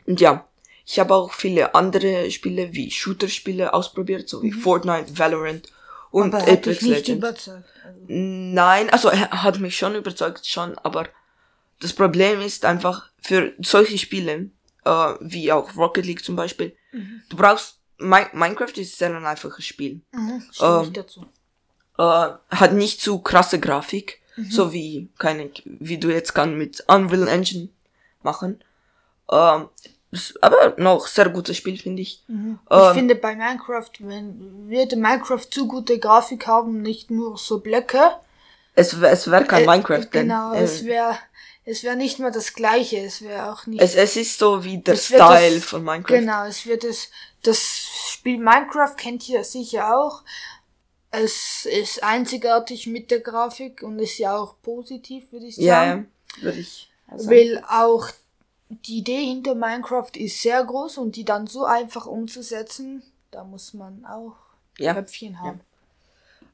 und 0.05 0.21
ja, 0.21 0.45
ich 0.85 0.99
habe 0.99 1.15
auch 1.15 1.33
viele 1.33 1.73
andere 1.73 2.29
Spiele 2.29 2.73
wie 2.73 2.91
Shooter-Spiele 2.91 3.73
ausprobiert, 3.73 4.29
so 4.29 4.43
wie 4.43 4.51
Fortnite, 4.51 5.17
Valorant 5.17 5.71
und 6.11 6.27
Mhm. 6.27 6.35
Aber 6.35 6.47
er 6.47 6.53
Apex 6.53 6.81
Legends. 6.81 7.25
Also, 7.25 7.63
Nein, 8.07 8.89
also 8.89 9.09
er 9.09 9.43
hat 9.43 9.59
mich 9.59 9.77
schon 9.77 9.95
überzeugt 9.95 10.45
schon, 10.45 10.77
aber 10.79 11.07
das 11.79 11.93
Problem 11.93 12.41
ist 12.41 12.65
einfach 12.65 13.09
für 13.21 13.53
solche 13.59 13.97
Spiele, 13.97 14.49
äh, 14.85 15.13
wie 15.21 15.51
auch 15.51 15.75
Rocket 15.75 16.05
League 16.05 16.23
zum 16.23 16.35
Beispiel, 16.35 16.75
du 17.29 17.37
brauchst, 17.37 17.79
Mi 17.97 18.21
Minecraft 18.33 18.73
ist 18.77 18.97
sehr 18.97 19.15
ein 19.15 19.25
einfaches 19.25 19.65
Spiel. 19.65 20.01
mhm, 20.11 20.43
Ähm, 20.61 20.93
dazu. 20.93 21.25
Äh, 21.97 22.29
hat 22.55 22.73
nicht 22.73 23.01
zu 23.01 23.19
krasse 23.19 23.59
Grafik, 23.59 24.19
Mhm. 24.35 24.49
so 24.51 24.73
wie, 24.73 25.09
keine, 25.19 25.51
wie 25.65 25.97
du 25.99 26.09
jetzt 26.09 26.33
kann 26.33 26.57
mit 26.57 26.83
Unreal 26.87 27.27
Engine 27.27 27.69
machen. 28.23 28.63
Ähm, 29.31 29.69
aber 30.41 30.73
noch 30.77 31.07
sehr 31.07 31.29
gutes 31.29 31.57
Spiel, 31.57 31.77
finde 31.77 32.01
ich. 32.01 32.23
Mhm. 32.27 32.59
ähm, 32.69 32.79
ich 32.81 32.93
finde 32.93 33.15
bei 33.15 33.35
Minecraft, 33.35 33.91
wenn 33.99 34.67
würde 34.69 34.95
Minecraft 34.95 35.45
zu 35.51 35.67
gute 35.67 35.99
Grafik 35.99 36.47
haben, 36.47 36.81
nicht 36.81 37.11
nur 37.11 37.37
so 37.37 37.59
Blöcke. 37.59 38.11
Es, 38.75 38.93
es 38.93 39.29
wäre 39.29 39.45
kein 39.45 39.63
Äh, 39.63 39.67
Minecraft, 39.67 40.05
denn, 40.13 40.27
Genau, 40.29 40.53
äh, 40.53 40.63
es 40.63 40.83
wäre 40.83 41.15
es 41.65 41.83
wäre 41.83 41.95
nicht 41.95 42.19
mehr 42.19 42.31
das 42.31 42.53
gleiche, 42.55 42.97
es 42.97 43.21
wäre 43.21 43.51
auch 43.53 43.65
nicht 43.67 43.81
es, 43.81 43.95
es 43.95 44.15
ist 44.17 44.37
so 44.39 44.63
wie 44.63 44.79
der 44.79 44.95
Style 44.97 45.55
das- 45.55 45.63
von 45.63 45.83
Minecraft. 45.83 46.15
Genau, 46.19 46.45
es 46.45 46.65
wird 46.65 46.83
es 46.83 47.09
das 47.43 47.87
Spiel 48.09 48.37
Minecraft 48.39 48.95
kennt 48.97 49.27
ihr 49.29 49.43
sicher 49.43 49.95
auch. 49.95 50.23
Es 51.11 51.65
ist 51.65 52.01
einzigartig 52.01 52.87
mit 52.87 53.11
der 53.11 53.19
Grafik 53.19 53.83
und 53.83 53.99
ist 53.99 54.17
ja 54.17 54.35
auch 54.35 54.55
positiv, 54.63 55.31
würde 55.31 55.45
ich 55.45 55.55
sagen. 55.57 55.67
Ja, 55.67 55.85
ja, 56.37 56.43
würde 56.43 56.59
ich 56.59 56.89
sagen. 57.09 57.29
Weil 57.29 57.63
auch 57.69 58.09
die 58.69 58.97
Idee 58.97 59.23
hinter 59.25 59.53
Minecraft 59.53 60.09
ist 60.15 60.41
sehr 60.41 60.63
groß 60.63 60.97
und 60.97 61.15
die 61.15 61.25
dann 61.25 61.45
so 61.45 61.65
einfach 61.65 62.07
umzusetzen, 62.07 63.03
da 63.29 63.43
muss 63.43 63.73
man 63.75 64.05
auch 64.05 64.35
Ja. 64.79 64.93
Köpfchen 64.95 65.39
haben. 65.39 65.61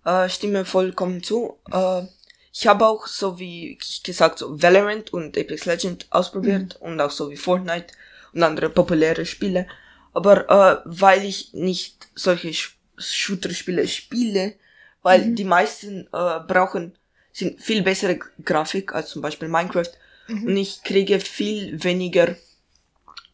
Äh, 0.03 0.27
stimme 0.29 0.65
vollkommen 0.65 1.23
zu. 1.23 1.57
Äh, 1.71 2.03
ich 2.51 2.67
habe 2.67 2.85
auch 2.85 3.07
so 3.07 3.39
wie 3.39 3.77
ich 3.79 4.03
gesagt 4.03 4.39
so 4.39 4.61
Valorant 4.61 5.13
und 5.13 5.37
Apex 5.37 5.65
Legend 5.65 6.07
ausprobiert 6.09 6.77
und 6.81 6.99
auch 6.99 7.11
so 7.11 7.29
wie 7.29 7.37
Fortnite 7.37 7.93
und 8.33 8.43
andere 8.43 8.69
populäre 8.69 9.25
Spiele. 9.25 9.67
Aber 10.13 10.49
äh, 10.49 10.81
weil 10.85 11.23
ich 11.25 11.53
nicht 11.53 12.07
solche 12.15 12.53
Sh 12.53 12.75
Shooter-Spiele 12.97 13.87
spiele, 13.87 14.55
weil 15.03 15.33
die 15.35 15.45
meisten 15.45 16.07
äh, 16.11 16.39
brauchen 16.47 16.97
sind 17.31 17.61
viel 17.61 17.81
bessere 17.83 18.15
G- 18.17 18.25
Grafik 18.43 18.93
als 18.93 19.09
zum 19.11 19.21
Beispiel 19.21 19.47
Minecraft. 19.47 19.91
Und 20.27 20.57
ich 20.57 20.83
kriege 20.83 21.19
viel 21.19 21.81
weniger 21.83 22.35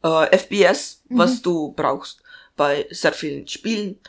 äh, 0.04 0.38
FPS, 0.38 1.02
was 1.10 1.42
du 1.42 1.74
brauchst 1.74 2.22
bei 2.56 2.86
sehr 2.92 3.14
vielen 3.14 3.48
Spielen. 3.48 4.00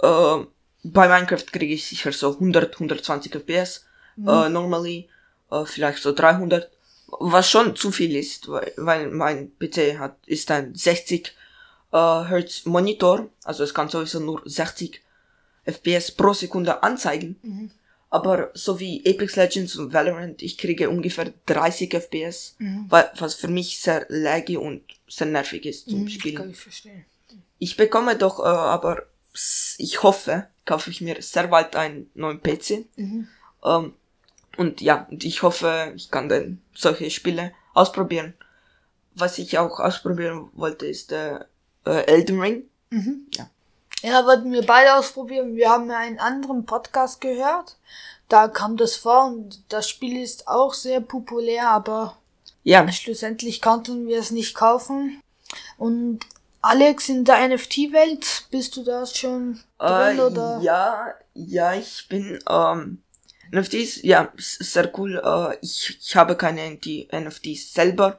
Äh, 0.00 0.46
bei 0.84 1.08
Minecraft 1.08 1.46
kriege 1.52 1.74
ich 1.74 1.86
sicher 1.86 2.12
so 2.12 2.32
100, 2.34 2.74
120 2.74 3.34
FPS, 3.34 3.84
äh, 4.18 4.48
normally, 4.48 5.08
äh, 5.50 5.64
vielleicht 5.64 6.02
so 6.02 6.12
300, 6.12 6.70
was 7.08 7.50
schon 7.50 7.74
zu 7.76 7.90
viel 7.90 8.14
ist, 8.16 8.48
weil, 8.48 8.72
weil 8.76 9.10
mein 9.10 9.52
PC 9.58 9.98
hat, 9.98 10.16
ist 10.26 10.50
ein 10.50 10.74
60 10.74 11.34
äh, 11.92 11.96
Hertz 11.96 12.64
Monitor, 12.66 13.28
also 13.44 13.64
es 13.64 13.74
kann 13.74 13.88
sowieso 13.88 14.20
nur 14.20 14.42
60 14.44 15.00
FPS 15.64 16.10
pro 16.10 16.32
Sekunde 16.32 16.82
anzeigen. 16.82 17.36
Aber 18.10 18.50
so 18.52 18.78
wie 18.78 19.02
Apex 19.06 19.36
Legends 19.36 19.76
und 19.76 19.92
Valorant, 19.94 20.42
ich 20.42 20.58
kriege 20.58 20.90
ungefähr 20.90 21.32
30 21.46 21.94
FPS, 21.94 22.56
wa- 22.90 23.10
was 23.18 23.34
für 23.34 23.48
mich 23.48 23.80
sehr 23.80 24.04
laggy 24.10 24.56
und 24.58 24.82
sehr 25.08 25.26
nervig 25.28 25.64
ist 25.64 25.88
zum 25.88 26.00
Mhm, 26.02 26.08
Spielen. 26.08 26.36
kann 26.36 26.50
ich 26.50 26.58
verstehen. 26.58 27.04
Ich 27.58 27.76
bekomme 27.78 28.16
doch, 28.16 28.38
äh, 28.40 28.42
aber 28.42 29.04
ich 29.78 30.02
hoffe, 30.02 30.48
kaufe 30.66 30.90
ich 30.90 31.00
mir 31.00 31.22
sehr 31.22 31.46
bald 31.48 31.74
einen 31.74 32.10
neuen 32.14 32.40
PC. 32.42 32.84
Ähm, 33.64 33.94
und 34.58 34.80
ja, 34.82 35.06
und 35.10 35.24
ich 35.24 35.42
hoffe, 35.42 35.92
ich 35.96 36.10
kann 36.10 36.28
dann 36.28 36.60
solche 36.74 37.08
Spiele 37.10 37.52
ausprobieren. 37.72 38.34
Was 39.14 39.38
ich 39.38 39.56
auch 39.58 39.80
ausprobieren 39.80 40.50
wollte, 40.52 40.86
ist 40.86 41.12
äh, 41.12 41.40
äh, 41.86 42.04
Elden 42.06 42.40
Ring. 42.40 42.62
Ja, 44.02 44.26
wollten 44.26 44.52
wir 44.52 44.66
beide 44.66 44.94
ausprobieren. 44.96 45.54
Wir 45.54 45.70
haben 45.70 45.88
ja 45.88 45.98
einen 45.98 46.18
anderen 46.18 46.66
Podcast 46.66 47.20
gehört. 47.20 47.76
Da 48.28 48.48
kam 48.48 48.76
das 48.76 48.96
vor 48.96 49.26
und 49.26 49.62
das 49.68 49.88
Spiel 49.88 50.20
ist 50.22 50.48
auch 50.48 50.74
sehr 50.74 51.00
populär, 51.00 51.68
aber 51.68 52.16
Ja, 52.64 52.90
schlussendlich 52.90 53.60
konnten 53.60 54.06
wir 54.08 54.18
es 54.18 54.30
nicht 54.30 54.54
kaufen. 54.54 55.20
Und 55.78 56.20
Alex, 56.62 57.08
in 57.08 57.24
der 57.24 57.46
NFT-Welt, 57.48 58.46
bist 58.50 58.76
du 58.76 58.84
da 58.84 59.04
schon 59.06 59.60
drin, 59.78 60.18
Äh, 60.18 60.20
oder? 60.22 60.60
ja, 60.62 61.14
ja, 61.34 61.74
ich 61.74 62.06
bin, 62.08 62.38
ähm, 62.48 63.02
NFTs, 63.52 64.02
ja, 64.02 64.32
sehr 64.36 64.90
cool. 64.98 65.20
Äh, 65.22 65.58
ich, 65.60 65.98
ich 66.00 66.16
habe 66.16 66.36
keine 66.36 66.78
NFTs 67.12 67.74
selber. 67.74 68.18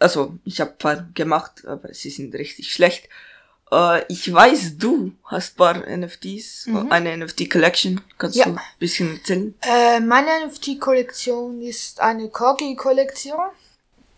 Also, 0.00 0.34
ich 0.44 0.60
habe 0.60 0.72
paar 0.72 1.06
gemacht, 1.14 1.64
aber 1.66 1.92
sie 1.94 2.10
sind 2.10 2.34
richtig 2.34 2.72
schlecht. 2.72 3.08
Äh, 3.70 4.02
ich 4.12 4.32
weiß, 4.32 4.78
du 4.78 5.12
hast 5.24 5.56
paar 5.56 5.86
NFTs, 5.86 6.66
äh, 6.66 6.90
eine 6.90 7.16
NFT-Collection. 7.18 8.00
Kannst 8.18 8.36
Ja. 8.36 8.46
du 8.46 8.50
ein 8.52 8.60
bisschen 8.80 9.18
erzählen? 9.18 9.54
Äh, 9.60 10.00
meine 10.00 10.30
NFT-Kollektion 10.46 11.60
ist 11.62 12.00
eine 12.00 12.28
Corgi-Kollektion. 12.28 13.50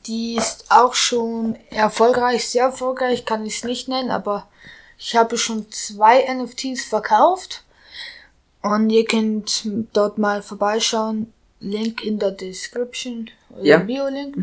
Die 0.06 0.36
ist 0.36 0.64
auch 0.70 0.94
schon 0.94 1.56
erfolgreich, 1.70 2.48
sehr 2.48 2.64
erfolgreich, 2.64 3.24
kann 3.24 3.44
ich 3.46 3.56
es 3.58 3.64
nicht 3.64 3.88
nennen, 3.88 4.10
aber 4.10 4.48
ich 4.98 5.14
habe 5.16 5.36
schon 5.36 5.70
zwei 5.70 6.24
NFTs 6.32 6.84
verkauft. 6.84 7.64
Und 8.62 8.90
ihr 8.90 9.04
könnt 9.04 9.68
dort 9.92 10.18
mal 10.18 10.42
vorbeischauen. 10.42 11.32
Link 11.58 12.04
in 12.04 12.18
der 12.20 12.30
Description. 12.32 13.28
Oder 13.50 13.64
Ja. 13.64 13.78
Bio-Link. 13.78 14.36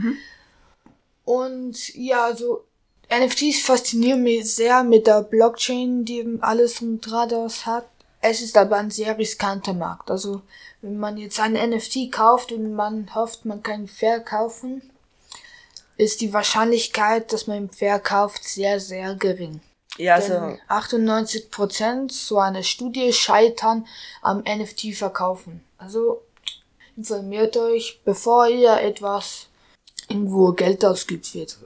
Und 1.29 1.93
ja, 1.93 2.25
also 2.25 2.65
NFTs 3.07 3.61
faszinieren 3.61 4.23
mich 4.23 4.51
sehr 4.55 4.83
mit 4.83 5.05
der 5.05 5.21
Blockchain, 5.21 6.03
die 6.03 6.17
eben 6.21 6.41
alles 6.41 6.81
um 6.81 6.99
Drados 7.01 7.67
hat. 7.67 7.85
Es 8.19 8.41
ist 8.41 8.57
aber 8.57 8.77
ein 8.77 8.89
sehr 8.89 9.15
riskanter 9.15 9.75
Markt. 9.75 10.09
Also 10.09 10.41
wenn 10.81 10.97
man 10.97 11.17
jetzt 11.17 11.39
ein 11.39 11.53
NFT 11.53 12.11
kauft 12.11 12.51
und 12.51 12.73
man 12.73 13.13
hofft, 13.13 13.45
man 13.45 13.61
kann 13.61 13.81
ihn 13.81 13.87
verkaufen, 13.87 14.89
ist 15.97 16.21
die 16.21 16.33
Wahrscheinlichkeit, 16.33 17.31
dass 17.31 17.45
man 17.45 17.57
ihn 17.65 17.69
verkauft, 17.69 18.43
sehr, 18.43 18.79
sehr 18.79 19.13
gering. 19.13 19.61
Ja, 19.97 20.19
Denn 20.19 20.57
also, 20.67 20.97
98% 20.97 22.11
so 22.11 22.39
eine 22.39 22.63
Studie 22.63 23.13
scheitern 23.13 23.85
am 24.23 24.39
NFT 24.39 24.95
verkaufen. 24.95 25.63
Also 25.77 26.23
informiert 26.97 27.55
euch, 27.55 28.01
bevor 28.03 28.47
ihr 28.47 28.79
etwas 28.79 29.48
irgendwo 30.09 30.51
Geld 30.53 30.83
ausgibt 30.83 31.33
wird. 31.33 31.57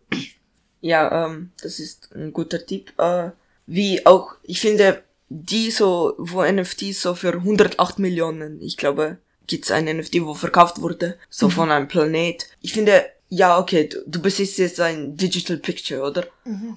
ja, 0.82 1.26
ähm, 1.26 1.52
das 1.62 1.80
ist 1.80 2.10
ein 2.14 2.34
guter 2.34 2.66
Tipp. 2.66 2.94
Äh, 2.98 3.32
wie 3.66 4.06
auch, 4.06 4.36
ich 4.44 4.60
finde, 4.60 5.04
die 5.30 5.72
so, 5.72 6.14
wo 6.18 6.44
NFTs 6.44 7.02
so 7.02 7.16
für 7.16 7.34
108 7.34 8.00
Millionen, 8.00 8.62
ich 8.62 8.78
glaube, 8.78 9.18
gibt's 9.48 9.72
ein 9.72 9.86
NFT, 9.86 10.26
wo 10.26 10.34
verkauft 10.34 10.82
wurde, 10.82 11.18
so 11.30 11.50
von 11.50 11.72
einem 11.72 11.88
Planet. 11.88 12.48
Ich 12.62 12.74
finde, 12.74 13.06
ja, 13.30 13.58
okay, 13.60 13.88
du, 13.88 14.04
du 14.06 14.22
besitzt 14.22 14.58
jetzt 14.60 14.80
ein 14.80 15.18
Digital 15.18 15.58
Picture, 15.58 16.04
oder? 16.04 16.28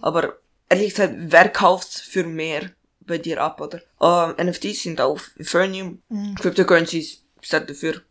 Aber 0.00 0.38
ehrlich 0.68 0.90
gesagt, 0.90 1.14
wer 1.18 1.49
kauft's 1.49 2.00
für 2.00 2.25
mehr 2.25 2.70
bei 3.00 3.18
dir 3.18 3.42
ab, 3.42 3.61
oder? 3.61 3.82
Äh, 4.00 4.42
NFTs 4.44 4.82
sind 4.85 5.00
auf 5.00 5.30
Ethereum, 5.38 6.00
Cryptocurrencies 6.40 7.23
sind 7.42 7.70
dafür 7.70 8.02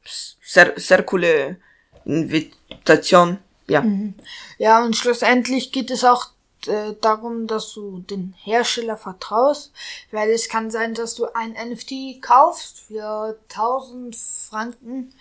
sehr, 0.41 0.73
sehr 0.77 1.03
coole 1.03 1.57
Invitation, 2.05 3.39
ja. 3.67 3.83
Ja, 4.57 4.83
und 4.83 4.95
schlussendlich 4.95 5.71
geht 5.71 5.91
es 5.91 6.03
auch 6.03 6.27
äh, 6.67 6.93
darum, 7.01 7.47
dass 7.47 7.73
du 7.73 7.99
den 7.99 8.33
Hersteller 8.37 8.97
vertraust, 8.97 9.71
weil 10.11 10.29
es 10.29 10.49
kann 10.49 10.71
sein, 10.71 10.93
dass 10.93 11.15
du 11.15 11.25
ein 11.33 11.51
NFT 11.53 12.21
kaufst 12.21 12.79
für 12.79 13.37
1000 13.49 14.15
Franken 14.15 15.13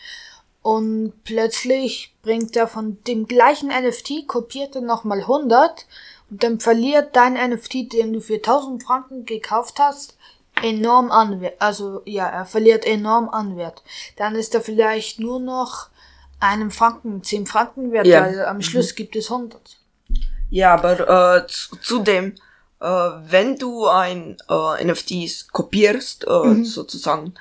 und 0.62 1.12
plötzlich 1.24 2.14
bringt 2.22 2.56
er 2.56 2.68
von 2.68 3.02
dem 3.04 3.26
gleichen 3.26 3.68
NFT 3.68 4.26
kopierte 4.26 4.80
nochmal 4.80 5.20
100 5.20 5.86
und 6.30 6.42
dann 6.42 6.58
verliert 6.58 7.14
dein 7.16 7.34
NFT, 7.34 7.92
den 7.92 8.14
du 8.14 8.20
für 8.20 8.36
1000 8.36 8.82
Franken 8.82 9.26
gekauft 9.26 9.78
hast, 9.78 10.16
enorm 10.62 11.10
an 11.10 11.42
Wert. 11.42 11.60
Also 11.60 12.00
ja, 12.06 12.26
er 12.26 12.46
verliert 12.46 12.86
enorm 12.86 13.28
an 13.28 13.56
Wert. 13.58 13.82
Dann 14.16 14.34
ist 14.34 14.54
er 14.54 14.62
vielleicht 14.62 15.20
nur 15.20 15.38
noch 15.38 15.88
einem 16.44 16.70
Franken, 16.70 17.22
10 17.22 17.46
Franken 17.46 17.92
wert, 17.92 18.06
Ja. 18.06 18.22
weil 18.22 18.44
am 18.46 18.62
Schluss 18.62 18.94
gibt 18.94 19.16
es 19.16 19.30
100. 19.30 19.78
Ja, 20.50 20.74
aber 20.74 21.38
äh, 21.42 21.46
zu, 21.46 21.76
zudem, 21.76 22.34
äh, 22.80 22.86
wenn 22.86 23.56
du 23.56 23.86
ein 23.86 24.36
äh, 24.48 24.84
NFTs 24.84 25.48
kopierst, 25.48 26.26
äh, 26.26 26.64
sozusagen, 26.64 27.34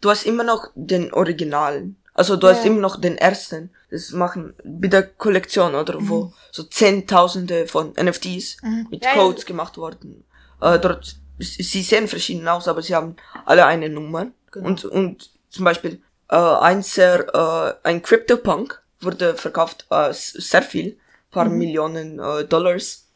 du 0.00 0.10
hast 0.10 0.24
immer 0.26 0.44
noch 0.44 0.68
den 0.74 1.12
Originalen. 1.12 1.96
Also 2.14 2.36
du 2.36 2.46
hast 2.48 2.64
Ja. 2.64 2.70
immer 2.70 2.80
noch 2.80 3.00
den 3.00 3.16
ersten. 3.16 3.70
Das 3.90 4.10
machen 4.12 4.54
mit 4.64 4.92
der 4.92 5.02
Kollektion, 5.02 5.74
oder 5.74 5.94
wo 5.98 6.32
so 6.50 6.62
Zehntausende 6.62 7.66
von 7.66 7.92
NFTs 7.96 8.58
mit 8.90 9.04
Ja. 9.04 9.14
Codes 9.14 9.44
gemacht 9.46 9.76
wurden. 9.78 10.24
Äh, 10.60 10.78
dort, 10.78 11.16
sie 11.38 11.82
sehen 11.82 12.06
verschieden 12.08 12.46
aus, 12.48 12.68
aber 12.68 12.82
sie 12.82 12.94
haben 12.94 13.16
alle 13.46 13.64
eine 13.66 13.88
Nummer. 13.88 14.26
Genau. 14.50 14.66
Und, 14.68 14.84
und 14.84 15.30
zum 15.50 15.64
Beispiel 15.64 16.00
ein 16.36 16.82
sehr, 16.82 17.34
äh, 17.34 17.88
ein 17.88 18.02
CryptoPunk 18.02 18.82
wurde 19.00 19.34
verkauft 19.34 19.86
äh, 19.90 20.12
sehr 20.12 20.62
viel, 20.62 20.98
paar 21.30 21.48
Millionen 21.48 22.18
äh, 22.18 22.44
Dollars. 22.44 23.08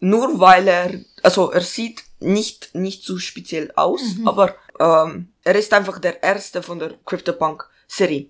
Nur 0.00 0.38
weil 0.40 0.68
er, 0.68 1.00
also 1.22 1.50
er 1.50 1.60
sieht 1.60 2.04
nicht, 2.20 2.74
nicht 2.74 3.04
so 3.04 3.18
speziell 3.18 3.72
aus, 3.74 4.00
aber 4.24 4.54
ähm, 4.78 5.32
er 5.44 5.54
ist 5.56 5.72
einfach 5.72 5.98
der 5.98 6.22
erste 6.22 6.62
von 6.62 6.78
der 6.78 6.94
CryptoPunk-Serie. 7.04 8.28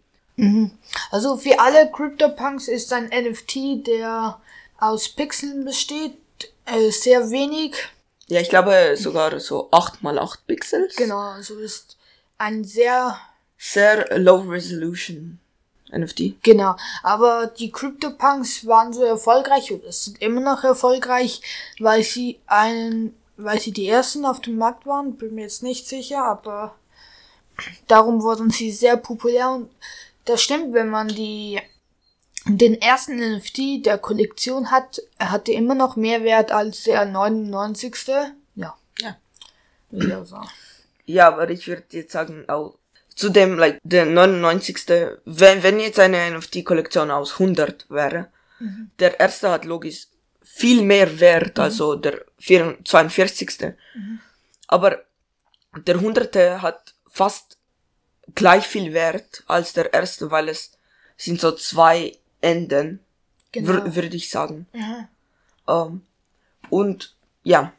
Also 1.11 1.37
für 1.37 1.59
alle 1.59 1.91
CryptoPunks 1.91 2.69
ist 2.69 2.93
ein 2.93 3.07
NFT, 3.07 3.87
der 3.87 4.41
aus 4.79 5.09
Pixeln 5.09 5.65
besteht, 5.65 6.17
äh, 6.65 6.91
sehr 6.91 7.31
wenig. 7.31 7.75
Ja, 8.29 8.41
ich 8.41 8.49
glaube 8.49 8.95
sogar 8.97 9.41
so 9.41 9.69
8 9.73 10.03
mal 10.03 10.19
8 10.19 10.47
Pixels. 10.47 10.95
Genau, 10.95 11.19
also 11.19 11.59
ist 11.59 11.97
ein 12.37 12.63
sehr 12.63 13.19
Sehr 13.59 14.19
low 14.19 14.41
resolution 14.43 15.41
NFT. 15.91 16.43
Genau, 16.43 16.77
aber 17.03 17.47
die 17.47 17.73
CryptoPunks 17.73 18.67
waren 18.67 18.93
so 18.93 19.03
erfolgreich 19.03 19.73
oder 19.73 19.91
sind 19.91 20.21
immer 20.23 20.41
noch 20.41 20.65
erfolgreich, 20.65 21.41
weil 21.79 22.03
sie 22.03 22.39
einen, 22.47 23.15
weil 23.37 23.61
sie 23.61 23.73
die 23.73 23.89
ersten 23.89 24.25
auf 24.25 24.41
dem 24.41 24.57
Markt 24.57 24.87
waren, 24.87 25.17
bin 25.17 25.35
mir 25.35 25.43
jetzt 25.43 25.63
nicht 25.63 25.89
sicher, 25.89 26.25
aber 26.25 26.75
darum 27.87 28.23
wurden 28.23 28.51
sie 28.51 28.71
sehr 28.71 28.97
populär 28.97 29.51
und 29.51 29.71
das 30.25 30.43
stimmt, 30.43 30.75
wenn 30.75 30.91
man 30.91 31.09
die 31.09 31.61
den 32.45 32.81
ersten 32.81 33.17
NFT 33.17 33.85
der 33.85 33.99
Kollektion 33.99 34.71
hat, 34.71 35.03
er 35.19 35.31
hatte 35.31 35.53
immer 35.53 35.75
noch 35.75 35.97
mehr 35.97 36.23
Wert 36.23 36.51
als 36.51 36.85
der 36.85 37.05
99. 37.05 37.95
Ja. 38.55 38.77
Ja. 39.01 39.17
Ja, 41.05 41.29
aber 41.29 41.51
ich 41.51 41.67
würde 41.67 41.85
jetzt 41.91 42.13
sagen, 42.13 42.45
auch 42.49 42.79
zudem, 43.19 43.59
like, 43.59 43.79
der 43.83 44.07
99. 44.07 44.79
Wenn, 45.25 45.63
wenn 45.63 45.81
jetzt 45.81 45.99
eine 45.99 46.31
NFT-Kollektion 46.39 47.11
aus 47.11 47.33
100 47.35 47.87
wäre, 47.91 48.29
der 48.99 49.21
erste 49.21 49.51
hat 49.51 49.65
logisch 49.65 50.07
viel 50.43 50.83
mehr 50.83 51.21
Wert, 51.21 51.59
also 51.59 51.95
der 51.95 52.25
44, 52.39 52.87
42. 52.89 53.75
Aber 54.67 54.99
der 55.87 55.97
100. 55.97 56.35
hat 56.63 56.95
fast 57.07 57.57
gleich 58.35 58.67
viel 58.67 58.93
Wert 58.93 59.43
als 59.47 59.73
der 59.73 59.93
erste, 59.93 60.31
weil 60.31 60.49
es 60.49 60.73
sind 61.17 61.41
so 61.41 61.53
zwei 61.53 62.17
Enden, 62.41 63.01
Genau. 63.53 63.73
wür- 63.73 63.95
würde 63.95 64.17
ich 64.17 64.29
sagen. 64.31 64.67
Ja. 64.73 65.09
Ähm, 65.69 66.03
und 66.71 67.15
ja, 67.45 67.73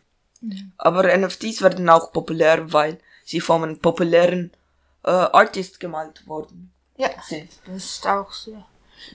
aber 0.77 1.03
NFTs 1.15 1.61
werden 1.61 1.87
auch 1.89 2.11
populär, 2.11 2.71
weil 2.73 2.97
sie 3.25 3.39
von 3.41 3.63
einem 3.63 3.79
populären 3.79 4.51
äh, 5.03 5.09
Artist 5.09 5.79
gemalt 5.79 6.27
wurden. 6.27 6.71
Ja. 6.97 7.09
sind. 7.25 7.49
Das 7.65 7.85
ist 7.85 8.07
auch 8.07 8.31
sehr. 8.33 8.65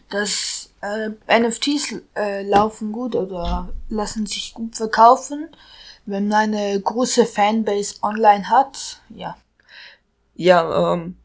Das 0.08 0.70
äh, 0.80 1.10
NFTs 1.38 1.94
äh, 2.16 2.42
laufen 2.42 2.92
gut 2.92 3.14
oder 3.14 3.68
lassen 3.90 4.24
sich 4.24 4.54
gut 4.54 4.76
verkaufen, 4.76 5.54
wenn 6.06 6.28
man 6.28 6.54
eine 6.54 6.80
große 6.80 7.26
Fanbase 7.26 7.96
online 8.02 8.48
hat. 8.48 9.02
Ja. 9.10 9.36
Ja, 10.34 10.94
ähm, 10.94 11.16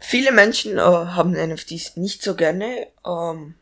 viele 0.00 0.32
Menschen 0.32 0.78
äh, 0.78 0.80
haben 0.80 1.30
NFTs 1.32 1.96
nicht 1.96 2.22
so 2.22 2.34
gerne. 2.34 2.88
Ähm, 3.06 3.54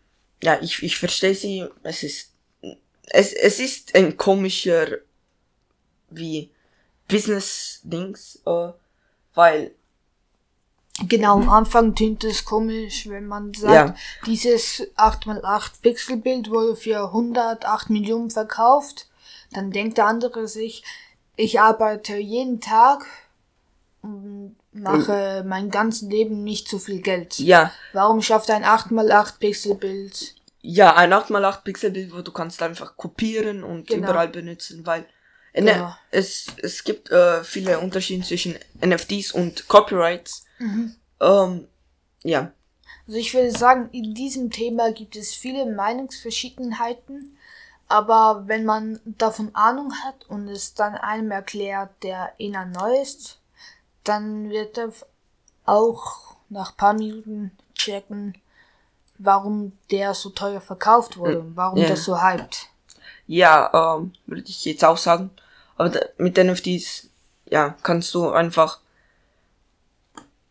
ja, 0.42 0.58
ich, 0.62 0.82
ich 0.82 0.98
verstehe 0.98 1.34
sie. 1.34 1.66
Es 1.82 2.02
ist 2.02 2.30
es, 3.08 3.32
es 3.32 3.60
ist 3.60 3.94
ein 3.94 4.16
komischer 4.16 4.98
wie 6.10 6.50
Business-Dings, 7.08 8.42
äh, 8.46 8.72
weil 9.37 9.70
Genau, 11.09 11.35
am 11.37 11.51
Anfang 11.51 11.94
klingt 11.94 12.25
es 12.25 12.46
komisch, 12.46 13.07
wenn 13.09 13.27
man 13.27 13.53
sagt, 13.53 13.75
Ja. 13.75 13.94
dieses 14.25 14.88
8x8 14.96 15.83
Pixelbild 15.83 16.49
wurde 16.51 16.75
für 16.75 17.12
108 17.12 17.90
Millionen 17.90 18.31
verkauft. 18.31 19.07
Dann 19.53 19.70
denkt 19.70 19.99
der 19.99 20.07
andere 20.07 20.49
sich, 20.49 20.83
ich 21.37 21.61
arbeite 21.61 22.16
jeden 22.16 22.62
Tag 22.62 23.05
und 24.01 24.57
mache 24.72 25.44
mein 25.46 25.70
ganzes 25.70 26.09
Leben 26.09 26.42
nicht 26.44 26.66
so 26.66 26.79
viel 26.79 27.03
Geld. 27.03 27.38
ja, 27.40 27.70
Warum 27.92 28.22
schafft 28.22 28.51
ein 28.51 28.64
8x8 28.64 29.38
Pixelbild 29.38 30.35
Ja, 30.62 30.96
ein 30.96 31.12
8x8 31.12 31.62
Pixel 31.62 31.90
Bild, 31.90 32.14
wo 32.14 32.22
du 32.22 32.33
kannst 32.33 32.62
einfach 32.62 32.96
kopieren 32.96 33.62
und 33.64 33.87
Genau. 33.88 34.09
überall 34.09 34.29
benutzen, 34.29 34.87
weil 34.87 35.05
Genau. 35.64 35.94
es, 36.10 36.46
es 36.62 36.84
gibt 36.84 37.10
äh, 37.10 37.42
viele 37.42 37.78
Unterschiede 37.78 38.24
zwischen 38.24 38.56
NFTs 38.84 39.32
und 39.32 39.68
Copyrights. 39.68 40.44
Mhm. 40.58 40.94
Ähm, 41.20 41.68
ja. 42.22 42.52
Also 43.06 43.18
ich 43.18 43.32
würde 43.32 43.50
sagen, 43.52 43.88
in 43.92 44.14
diesem 44.14 44.50
Thema 44.50 44.92
gibt 44.92 45.16
es 45.16 45.32
viele 45.32 45.64
Meinungsverschiedenheiten, 45.66 47.36
aber 47.88 48.44
wenn 48.46 48.64
man 48.64 49.00
davon 49.04 49.54
Ahnung 49.54 49.92
hat 50.04 50.26
und 50.28 50.48
es 50.48 50.74
dann 50.74 50.94
einem 50.94 51.30
erklärt, 51.30 51.90
der 52.02 52.32
eher 52.38 52.66
neu 52.66 53.00
ist, 53.00 53.38
dann 54.04 54.50
wird 54.50 54.76
er 54.76 54.92
auch 55.64 56.36
nach 56.48 56.72
ein 56.72 56.76
paar 56.76 56.94
Minuten 56.94 57.52
checken, 57.74 58.34
warum 59.18 59.72
der 59.90 60.14
so 60.14 60.30
teuer 60.30 60.60
verkauft 60.60 61.16
wurde 61.16 61.40
und 61.40 61.56
warum 61.56 61.78
Ja. 61.78 61.88
das 61.88 62.04
so 62.04 62.20
hypt. 62.20 62.68
Ja, 63.26 63.96
ähm, 63.98 64.12
würde 64.26 64.42
ich 64.46 64.64
jetzt 64.64 64.84
auch 64.84 64.96
sagen. 64.96 65.30
Aber 65.76 65.90
da, 65.90 66.00
mit 66.18 66.36
NFTs, 66.36 67.08
ja, 67.50 67.76
kannst 67.82 68.14
du 68.14 68.30
einfach. 68.30 68.80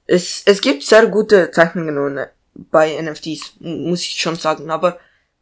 Es, 0.08 0.44
es 0.46 0.62
gibt 0.62 0.84
sehr 0.84 1.08
gute 1.08 1.50
Zeichnungen 1.52 2.28
bei 2.54 3.02
NFTs, 3.02 3.54
mu- 3.60 3.90
muss 3.90 4.02
ich 4.02 4.22
schon 4.22 4.36
sagen, 4.36 4.70
aber 4.70 5.00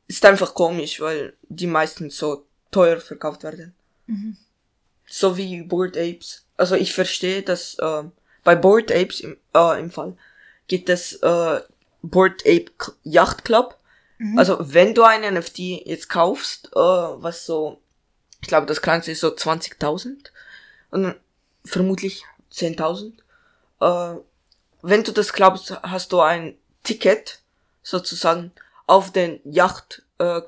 es 0.08 0.16
ist 0.16 0.26
einfach 0.26 0.54
komisch, 0.54 1.00
weil 1.02 1.34
die 1.50 1.68
meisten 1.68 2.10
so 2.10 2.46
teuer 2.72 3.00
verkauft 3.00 3.44
werden. 3.44 3.74
So 5.06 5.38
wie 5.38 5.62
Bored 5.64 5.98
Apes. 5.98 6.46
Also 6.58 6.76
ich 6.76 6.94
verstehe, 6.94 7.42
dass 7.44 7.76
äh, 7.80 8.04
bei 8.44 8.56
Bored 8.56 8.92
Apes 8.92 9.20
im, 9.20 9.38
äh, 9.54 9.80
im 9.80 9.92
Fall 9.92 10.16
gibt 10.68 10.90
es 10.90 11.14
äh, 11.22 11.60
Bored 12.02 12.42
Ape 12.46 12.72
Yacht 13.04 13.44
Club. 13.46 13.78
Also 14.38 14.58
wenn 14.62 14.94
du 14.96 15.04
ein 15.04 15.22
NFT 15.34 15.60
jetzt 15.86 16.08
kaufst, 16.10 16.68
äh, 16.74 16.80
was 16.80 17.46
so, 17.46 17.82
ich 18.44 18.50
glaube 18.50 18.68
das 18.68 18.82
kleinste 18.82 19.12
ist 19.12 19.22
so 19.22 19.30
20.000 19.30 20.18
und 20.92 21.16
vermutlich 21.64 22.26
10.000. 22.52 23.14
Äh, 23.80 24.20
wenn 24.82 25.04
du 25.04 25.14
das 25.14 25.32
glaubst, 25.32 25.72
hast 25.82 26.12
du 26.12 26.20
ein 26.20 26.58
Ticket 26.84 27.40
sozusagen 27.84 28.52
auf 28.86 29.14
den 29.14 29.40
Yacht 29.46 30.04
äh, 30.18 30.42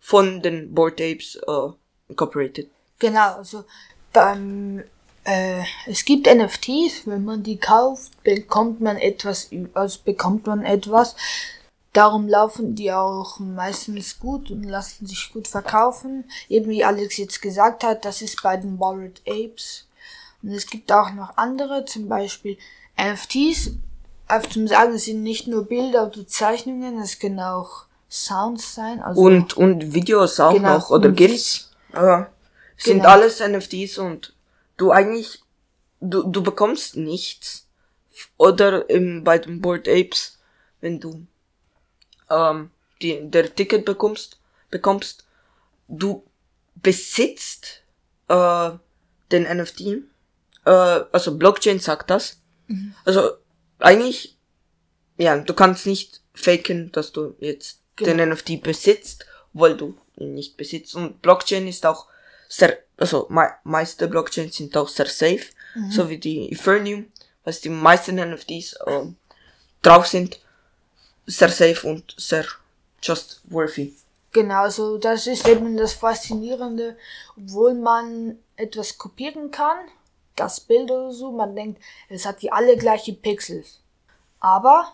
von 0.00 0.42
den 0.42 0.74
Bored 0.74 1.00
Apes 1.00 1.36
äh, 1.36 1.70
Incorporated. 2.08 2.68
Genau, 2.98 3.36
also 3.36 3.64
beim 4.12 4.82
äh, 5.22 5.62
es 5.86 6.04
gibt 6.04 6.26
NFTs, 6.26 7.06
wenn 7.06 7.24
man 7.24 7.44
die 7.44 7.58
kauft, 7.58 8.20
bekommt 8.24 8.80
man 8.80 8.96
etwas, 8.96 9.50
also 9.74 10.00
bekommt 10.04 10.48
man 10.48 10.64
etwas. 10.64 11.14
Darum 11.96 12.28
laufen 12.28 12.74
die 12.74 12.92
auch 12.92 13.38
meistens 13.38 14.18
gut 14.18 14.50
und 14.50 14.64
lassen 14.64 15.06
sich 15.06 15.32
gut 15.32 15.48
verkaufen. 15.48 16.24
Eben 16.50 16.68
wie 16.68 16.84
Alex 16.84 17.16
jetzt 17.16 17.40
gesagt 17.40 17.84
hat, 17.84 18.04
das 18.04 18.20
ist 18.20 18.42
bei 18.42 18.58
den 18.58 18.76
Borrowed 18.76 19.22
Apes. 19.26 19.86
Und 20.42 20.50
es 20.50 20.66
gibt 20.66 20.92
auch 20.92 21.10
noch 21.14 21.38
andere, 21.38 21.86
zum 21.86 22.06
Beispiel 22.06 22.58
NFTs. 23.00 23.70
Einfach 24.28 24.50
zum 24.50 24.68
Sagen, 24.68 24.92
es 24.92 25.06
sind 25.06 25.22
nicht 25.22 25.46
nur 25.46 25.64
Bilder 25.64 26.08
oder 26.08 26.26
Zeichnungen, 26.26 26.98
es 27.00 27.18
können 27.18 27.40
auch 27.40 27.86
Sounds 28.10 28.74
sein. 28.74 29.00
Also 29.00 29.18
Und, 29.22 29.56
und 29.56 29.94
Videos 29.94 30.38
auch 30.38 30.52
Genau, 30.52 30.74
noch 30.76 30.90
oder 30.90 31.08
GIFs. 31.10 31.70
Ja. 31.94 32.28
Sind 32.76 32.98
Genau. 32.98 33.08
alles 33.08 33.40
NFTs 33.40 33.96
und 33.96 34.34
du 34.76 34.90
eigentlich, 34.90 35.42
du, 36.02 36.24
du 36.24 36.42
bekommst 36.42 36.96
nichts. 36.96 37.66
Oder 38.36 38.90
im, 38.90 39.24
bei 39.24 39.38
den 39.38 39.62
Bored 39.62 39.88
Apes, 39.88 40.38
wenn 40.82 41.00
du 41.00 41.26
ähm, 42.30 42.70
die, 43.02 43.30
der 43.30 43.54
Ticket 43.54 43.84
bekommst, 43.84 44.38
bekommst, 44.70 45.26
du 45.88 46.24
besitzt 46.76 47.82
äh, 48.28 48.70
den 49.32 49.42
NFT. 49.44 49.80
Äh, 50.64 50.70
also 50.70 51.36
Blockchain 51.36 51.78
sagt 51.80 52.10
das. 52.10 52.40
Also 53.04 53.30
eigentlich, 53.78 54.36
ja, 55.16 55.36
du 55.38 55.54
kannst 55.54 55.86
nicht 55.86 56.20
faken, 56.34 56.90
dass 56.92 57.12
du 57.12 57.36
jetzt 57.38 57.80
Genau. 57.96 58.14
den 58.14 58.28
NFT 58.30 58.62
besitzt, 58.62 59.24
weil 59.54 59.74
du 59.76 59.96
ihn 60.18 60.34
nicht 60.34 60.56
besitzt. 60.58 60.94
Und 60.94 61.22
Blockchain 61.22 61.66
ist 61.66 61.86
auch 61.86 62.06
sehr, 62.48 62.78
also 62.98 63.26
me 63.30 63.50
meiste 63.64 64.06
Blockchains 64.06 64.56
sind 64.56 64.76
auch 64.76 64.88
sehr 64.88 65.06
safe, 65.06 65.44
so 65.90 66.08
wie 66.08 66.18
die 66.18 66.52
Ethereum, 66.52 67.06
was 67.44 67.60
die 67.60 67.70
meisten 67.70 68.16
NFTs 68.16 68.76
ähm, 68.86 69.16
drauf 69.82 70.06
sind, 70.06 70.40
sehr 71.26 71.48
safe 71.48 71.86
und 71.86 72.14
sehr 72.16 72.44
just 73.02 73.40
worthy. 73.48 73.94
Genau, 74.32 74.62
also 74.62 74.98
das 74.98 75.26
ist 75.26 75.46
eben 75.48 75.76
das 75.76 75.94
Faszinierende, 75.94 76.96
obwohl 77.36 77.74
man 77.74 78.38
etwas 78.56 78.98
kopieren 78.98 79.50
kann, 79.50 79.78
das 80.34 80.60
Bild 80.60 80.90
oder 80.90 81.12
so, 81.12 81.32
man 81.32 81.56
denkt, 81.56 81.82
es 82.08 82.26
hat 82.26 82.42
die 82.42 82.52
alle 82.52 82.76
gleiche 82.76 83.14
Pixels. 83.14 83.80
Aber 84.40 84.92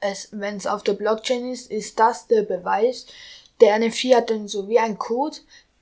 es, 0.00 0.28
wenn 0.32 0.56
es 0.56 0.66
auf 0.66 0.82
der 0.82 0.94
Blockchain 0.94 1.50
ist, 1.52 1.70
ist 1.70 2.00
das 2.00 2.26
der 2.26 2.42
Beweis, 2.42 3.06
der 3.60 3.78
NFT 3.78 4.14
hat 4.14 4.30
dann 4.30 4.48
so 4.48 4.68
wie 4.68 4.78
ein 4.78 4.98
Code, 4.98 5.36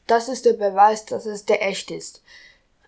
das 0.07 0.29
ist 0.29 0.45
der 0.45 0.55
Beweis, 0.55 1.07
dass 1.07 1.25
es 1.27 1.45
der 1.45 1.67
echt 1.67 1.91
ist. 1.91 2.23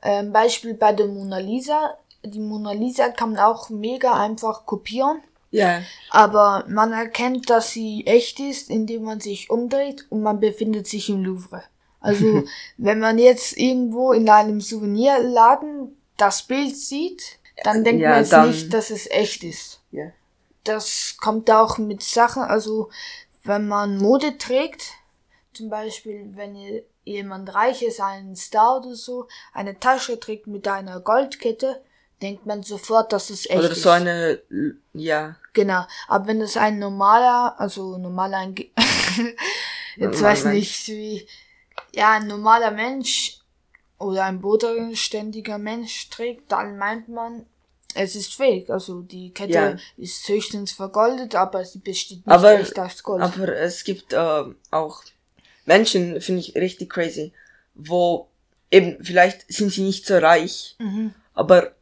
Ähm, 0.02 0.32
Beispiel 0.32 0.74
bei 0.74 0.92
der 0.92 1.06
Mona 1.06 1.38
Lisa, 1.38 1.96
die 2.24 2.40
Mona 2.40 2.72
Lisa 2.72 3.08
kann 3.10 3.32
man 3.32 3.40
auch 3.40 3.70
mega 3.70 4.12
einfach 4.20 4.66
kopieren. 4.66 5.22
Ja. 5.52 5.82
Aber 6.10 6.64
man 6.68 6.92
erkennt, 6.92 7.48
dass 7.50 7.70
sie 7.70 8.04
echt 8.06 8.40
ist, 8.40 8.68
indem 8.70 9.04
man 9.04 9.20
sich 9.20 9.48
umdreht 9.50 10.06
und 10.10 10.22
man 10.22 10.40
befindet 10.40 10.86
sich 10.88 11.08
im 11.08 11.22
Louvre. 11.24 11.62
Also, 12.00 12.42
wenn 12.78 12.98
man 12.98 13.18
jetzt 13.18 13.56
irgendwo 13.56 14.12
in 14.12 14.28
einem 14.28 14.60
Souvenirladen 14.60 15.96
das 16.16 16.42
Bild 16.42 16.76
sieht, 16.76 17.38
dann 17.64 17.84
denkt 17.84 18.02
Ja, 18.02 18.10
man 18.10 18.18
jetzt 18.20 18.32
dann- 18.32 18.48
nicht, 18.50 18.72
dass 18.72 18.90
es 18.90 19.08
echt 19.10 19.44
ist. 19.44 19.80
Ja. 19.92 20.06
Das 20.64 21.16
kommt 21.20 21.50
auch 21.50 21.78
mit 21.78 22.02
Sachen, 22.02 22.42
also 22.42 22.88
wenn 23.44 23.66
man 23.68 23.98
Mode 23.98 24.38
trägt, 24.38 24.84
zum 25.52 25.68
Beispiel 25.68 26.30
wenn 26.34 26.56
jemand 27.04 27.52
reich 27.54 27.82
ist, 27.82 28.00
ein 28.00 28.36
Star 28.36 28.78
oder 28.78 28.94
so, 28.94 29.26
eine 29.52 29.78
Tasche 29.80 30.18
trägt 30.20 30.46
mit 30.46 30.68
einer 30.68 31.00
Goldkette, 31.00 31.82
denkt 32.22 32.46
man 32.46 32.62
sofort, 32.62 33.12
dass 33.12 33.30
es 33.30 33.46
echt 33.50 33.58
Oder 33.58 33.72
ist. 33.72 33.82
so 33.82 33.90
eine, 33.90 34.40
ja, 34.94 35.34
Genau, 35.54 35.84
aber 36.08 36.28
wenn 36.28 36.40
es 36.40 36.56
ein 36.56 36.78
normaler, 36.78 37.54
also 37.58 37.98
normaler, 37.98 38.48
jetzt 38.56 39.98
Normaler 39.98 40.22
weiß 40.22 40.44
Mensch. 40.44 40.56
nicht 40.56 40.88
wie, 40.88 41.26
ja, 41.94 42.12
ein 42.12 42.26
normaler 42.26 42.70
Mensch 42.70 43.38
oder 43.98 44.24
ein 44.24 44.40
bodenständiger 44.40 45.58
Mensch 45.58 46.08
trägt, 46.10 46.50
dann 46.50 46.78
meint 46.78 47.08
man, 47.08 47.44
es 47.94 48.16
ist 48.16 48.34
fake. 48.34 48.70
Also 48.70 49.02
die 49.02 49.30
Kette 49.34 49.52
Ja. 49.52 49.76
ist 49.98 50.26
höchstens 50.26 50.72
vergoldet, 50.72 51.34
aber 51.34 51.64
sie 51.64 51.78
besteht 51.80 52.26
nicht 52.26 52.28
Aber- 52.28 52.58
echt 52.58 52.78
aus 52.78 53.02
Gold. 53.02 53.22
Aber 53.22 53.48
es 53.54 53.84
gibt 53.84 54.14
äh, 54.14 54.44
auch 54.70 55.02
Menschen, 55.66 56.20
finde 56.22 56.40
ich 56.40 56.54
richtig 56.56 56.90
crazy, 56.90 57.32
wo 57.74 58.28
eben, 58.70 59.04
vielleicht 59.04 59.44
sind 59.52 59.70
sie 59.70 59.82
nicht 59.82 60.06
so 60.06 60.16
reich, 60.16 60.76
Mhm. 60.78 61.14
aber 61.34 61.72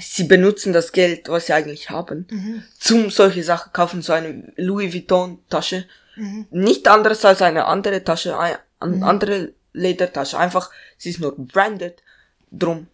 sie 0.00 0.24
benutzen 0.24 0.72
das 0.72 0.92
Geld, 0.92 1.28
was 1.28 1.46
sie 1.46 1.52
eigentlich 1.52 1.90
haben, 1.90 2.26
Mhm. 2.30 2.62
zum 2.78 3.10
solche 3.10 3.42
Sachen 3.42 3.72
kaufen, 3.72 4.02
so 4.02 4.12
eine 4.12 4.52
Louis 4.56 4.92
Vuitton 4.92 5.38
Tasche. 5.48 5.86
Mhm. 6.16 6.46
Nicht 6.50 6.88
anderes 6.88 7.24
als 7.24 7.42
eine 7.42 7.66
andere 7.66 8.02
Tasche, 8.04 8.38
eine 8.38 8.58
an- 8.80 9.02
andere 9.02 9.52
Ledertasche. 9.72 10.38
Einfach, 10.38 10.70
sie 10.96 11.10
ist 11.10 11.20
nur 11.20 11.34
branded, 11.36 12.02
drum. 12.50 12.86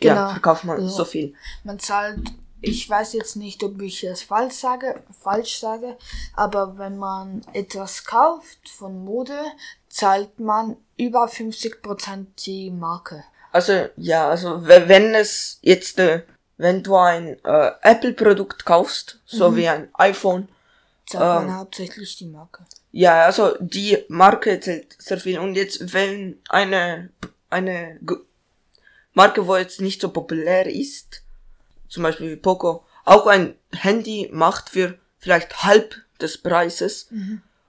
Genau. 0.00 0.14
Ja, 0.14 0.30
verkauft 0.30 0.64
man 0.64 0.80
Ja. 0.80 0.88
so 0.88 1.04
viel. 1.04 1.34
Man 1.64 1.78
zahlt, 1.80 2.20
ich 2.60 2.88
weiß 2.88 3.12
jetzt 3.14 3.36
nicht, 3.36 3.62
ob 3.64 3.80
ich 3.82 4.00
das 4.02 4.22
falsch 4.22 4.54
sage, 4.54 5.02
falsch 5.20 5.58
sage, 5.58 5.96
aber 6.34 6.78
wenn 6.78 6.96
man 6.98 7.42
etwas 7.52 8.04
kauft 8.04 8.68
von 8.68 9.04
Mode, 9.04 9.38
zahlt 9.88 10.38
man 10.38 10.76
über 10.96 11.26
50% 11.28 12.26
die 12.46 12.70
Marke. 12.70 13.24
Also, 13.50 13.86
ja, 13.96 14.28
also, 14.28 14.66
we- 14.66 14.88
wenn 14.88 15.14
es 15.14 15.58
jetzt, 15.62 15.98
äh, 15.98 16.22
wenn 16.58 16.82
du 16.82 16.94
ein 16.96 17.42
äh, 17.44 17.70
Apple-Produkt 17.82 18.64
kaufst, 18.64 19.20
so 19.24 19.56
wie 19.56 19.68
ein 19.68 19.88
iPhone, 19.94 20.48
Zahlt 21.06 21.40
Ähm. 21.40 21.46
man 21.46 21.56
hauptsächlich 21.58 22.16
die 22.16 22.26
Marke. 22.26 22.66
ja, 22.92 23.24
also, 23.24 23.56
die 23.60 23.96
Marke 24.08 24.60
zählt 24.60 24.94
sehr 24.98 25.18
viel. 25.18 25.38
Und 25.38 25.54
jetzt, 25.54 25.94
wenn 25.94 26.38
eine, 26.50 27.08
eine 27.48 27.98
G- 28.02 28.16
Marke, 29.14 29.46
wo 29.46 29.56
jetzt 29.56 29.80
nicht 29.80 30.00
so 30.02 30.10
populär 30.10 30.66
ist, 30.66 31.22
zum 31.88 32.02
Beispiel 32.02 32.30
wie 32.32 32.36
Poco, 32.36 32.84
auch 33.04 33.26
ein 33.26 33.54
Handy 33.72 34.28
macht 34.32 34.68
für 34.68 34.98
vielleicht 35.18 35.62
halb 35.64 35.94
des 36.20 36.36
Preises, 36.38 37.08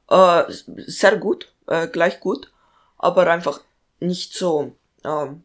äh, 0.10 0.43
sehr 0.88 1.15
gut, 1.17 1.52
äh, 1.67 1.88
gleich 1.88 2.19
gut, 2.19 2.52
aber 2.97 3.28
einfach 3.28 3.62
nicht 4.02 4.34
so, 4.34 4.75
ähm, 5.06 5.43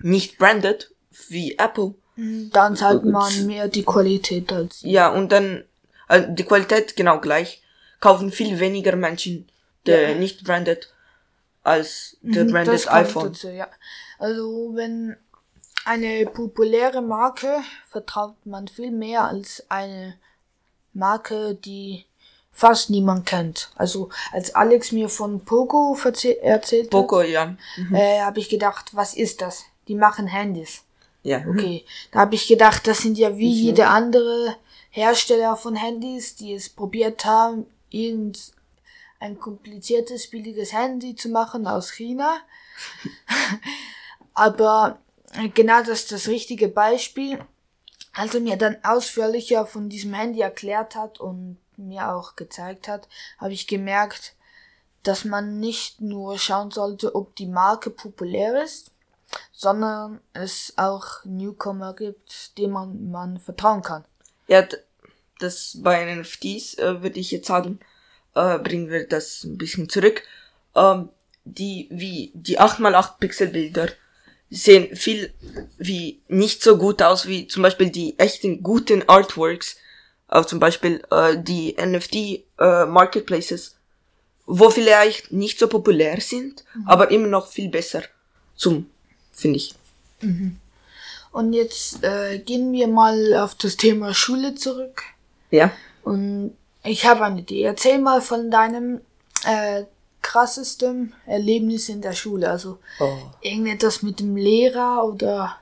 nicht 0.00 0.36
branded 0.38 0.92
wie 1.28 1.56
Apple. 1.58 1.94
Dann 2.16 2.76
zahlt 2.76 3.04
man 3.04 3.46
mehr 3.46 3.68
die 3.68 3.84
Qualität 3.84 4.52
als. 4.52 4.80
Ja, 4.82 5.08
und 5.08 5.32
dann, 5.32 5.64
äh, 6.08 6.22
die 6.28 6.44
Qualität 6.44 6.96
genau 6.96 7.20
gleich. 7.20 7.62
kaufen 8.00 8.32
viel 8.32 8.58
weniger 8.58 8.96
Menschen 8.96 9.48
der 9.86 10.10
Ja. 10.10 10.18
nicht 10.18 10.42
branded 10.42 10.92
als 11.62 12.16
der 12.20 12.44
Mhm, 12.44 12.50
branded 12.50 12.74
das 12.74 12.86
kommt 12.86 12.96
iPhone. 12.96 13.32
Dazu, 13.32 13.48
ja. 13.48 13.68
Also 14.18 14.72
wenn 14.74 15.16
eine 15.84 16.26
populäre 16.26 17.00
Marke 17.00 17.60
vertraut 17.88 18.34
man 18.44 18.66
viel 18.68 18.90
mehr 18.90 19.24
als 19.24 19.64
eine 19.68 20.14
Marke, 20.92 21.54
die 21.54 22.04
fast 22.52 22.90
niemand 22.90 23.24
kennt. 23.26 23.70
Also 23.76 24.10
als 24.32 24.54
Alex 24.54 24.92
mir 24.92 25.08
von 25.08 25.44
Poco 25.44 25.96
erzählt 26.42 26.90
Poco, 26.90 27.22
ja. 27.22 27.56
hat, 27.76 27.92
äh, 27.92 28.20
habe 28.20 28.40
ich 28.40 28.48
gedacht, 28.48 28.90
was 28.94 29.14
ist 29.14 29.40
das? 29.40 29.64
Die 29.88 29.94
machen 29.94 30.26
Handys. 30.26 30.82
Ja. 31.22 31.44
Okay, 31.48 31.84
da 32.10 32.20
habe 32.20 32.34
ich 32.34 32.48
gedacht, 32.48 32.86
das 32.86 32.98
sind 32.98 33.16
ja 33.16 33.36
wie 33.36 33.52
Ich 33.52 33.62
jede 33.62 33.86
andere 33.86 34.56
Hersteller 34.90 35.56
von 35.56 35.76
Handys, 35.76 36.36
die 36.36 36.52
es 36.52 36.68
probiert 36.68 37.24
haben, 37.24 37.66
irgend 37.90 38.52
ein 39.20 39.38
kompliziertes, 39.38 40.28
billiges 40.28 40.72
Handy 40.72 41.14
zu 41.14 41.28
machen 41.28 41.66
aus 41.66 41.92
China. 41.92 42.40
Aber 44.34 44.98
genau 45.54 45.78
das 45.80 46.00
ist 46.00 46.12
das 46.12 46.28
richtige 46.28 46.68
Beispiel. 46.68 47.38
Als 48.12 48.34
er 48.34 48.40
mir 48.40 48.56
dann 48.56 48.76
ausführlicher 48.82 49.64
von 49.64 49.88
diesem 49.88 50.12
Handy 50.12 50.40
erklärt 50.40 50.96
hat 50.96 51.20
und 51.20 51.58
mir 51.76 52.12
auch 52.12 52.36
gezeigt 52.36 52.88
hat, 52.88 53.08
habe 53.38 53.52
ich 53.52 53.66
gemerkt, 53.66 54.34
dass 55.02 55.24
man 55.24 55.58
nicht 55.58 56.00
nur 56.00 56.38
schauen 56.38 56.70
sollte, 56.70 57.14
ob 57.14 57.34
die 57.36 57.46
Marke 57.46 57.90
populär 57.90 58.62
ist, 58.62 58.91
sondern 59.62 60.20
es 60.32 60.72
auch 60.76 61.24
Newcomer 61.24 61.94
gibt, 61.94 62.58
denen 62.58 62.72
man, 62.72 63.10
man 63.12 63.38
vertrauen 63.38 63.82
kann. 63.82 64.04
Ja, 64.48 64.66
das 65.38 65.78
bei 65.80 66.04
NFTs 66.16 66.74
äh, 66.78 67.00
würde 67.00 67.20
ich 67.20 67.30
jetzt 67.30 67.46
sagen, 67.46 67.78
äh, 68.34 68.58
bringen 68.58 68.90
wir 68.90 69.06
das 69.06 69.44
ein 69.44 69.58
bisschen 69.58 69.88
zurück. 69.88 70.22
Ähm, 70.74 71.10
die 71.44 71.86
wie 71.90 72.32
die 72.34 72.58
8x8 72.58 73.18
Pixel 73.20 73.48
Bilder 73.48 73.88
sehen 74.50 74.96
viel 74.96 75.32
wie 75.78 76.20
nicht 76.26 76.62
so 76.64 76.76
gut 76.76 77.00
aus 77.00 77.28
wie 77.28 77.46
zum 77.46 77.62
Beispiel 77.62 77.90
die 77.90 78.18
echten 78.18 78.64
guten 78.64 79.08
Artworks, 79.08 79.76
auch 80.26 80.44
zum 80.44 80.58
Beispiel 80.58 81.02
äh, 81.12 81.38
die 81.38 81.76
NFT 81.80 82.14
äh, 82.58 82.86
Marketplaces, 82.86 83.76
wo 84.44 84.70
vielleicht 84.70 85.30
nicht 85.30 85.60
so 85.60 85.68
populär 85.68 86.20
sind, 86.20 86.64
aber 86.84 87.12
immer 87.12 87.28
noch 87.28 87.46
viel 87.46 87.68
besser 87.68 88.02
zum, 88.56 88.90
finde 89.32 89.56
ich. 89.56 89.74
Und 91.32 91.52
jetzt 91.52 92.04
äh, 92.04 92.38
gehen 92.38 92.72
wir 92.72 92.86
mal 92.88 93.34
auf 93.34 93.54
das 93.56 93.76
Thema 93.76 94.14
Schule 94.14 94.54
zurück. 94.54 95.02
Ja. 95.50 95.72
Und 96.02 96.56
ich 96.84 97.06
habe 97.06 97.24
eine 97.24 97.40
Idee. 97.40 97.62
Erzähl 97.62 97.98
mal 97.98 98.20
von 98.20 98.50
deinem 98.50 99.00
äh, 99.44 99.84
krassesten 100.20 101.14
Erlebnis 101.26 101.88
in 101.88 102.00
der 102.02 102.12
Schule. 102.12 102.48
Also 102.50 102.78
Oh. 103.00 103.16
irgendetwas 103.40 104.02
mit 104.02 104.20
dem 104.20 104.36
Lehrer 104.36 105.04
oder 105.04 105.56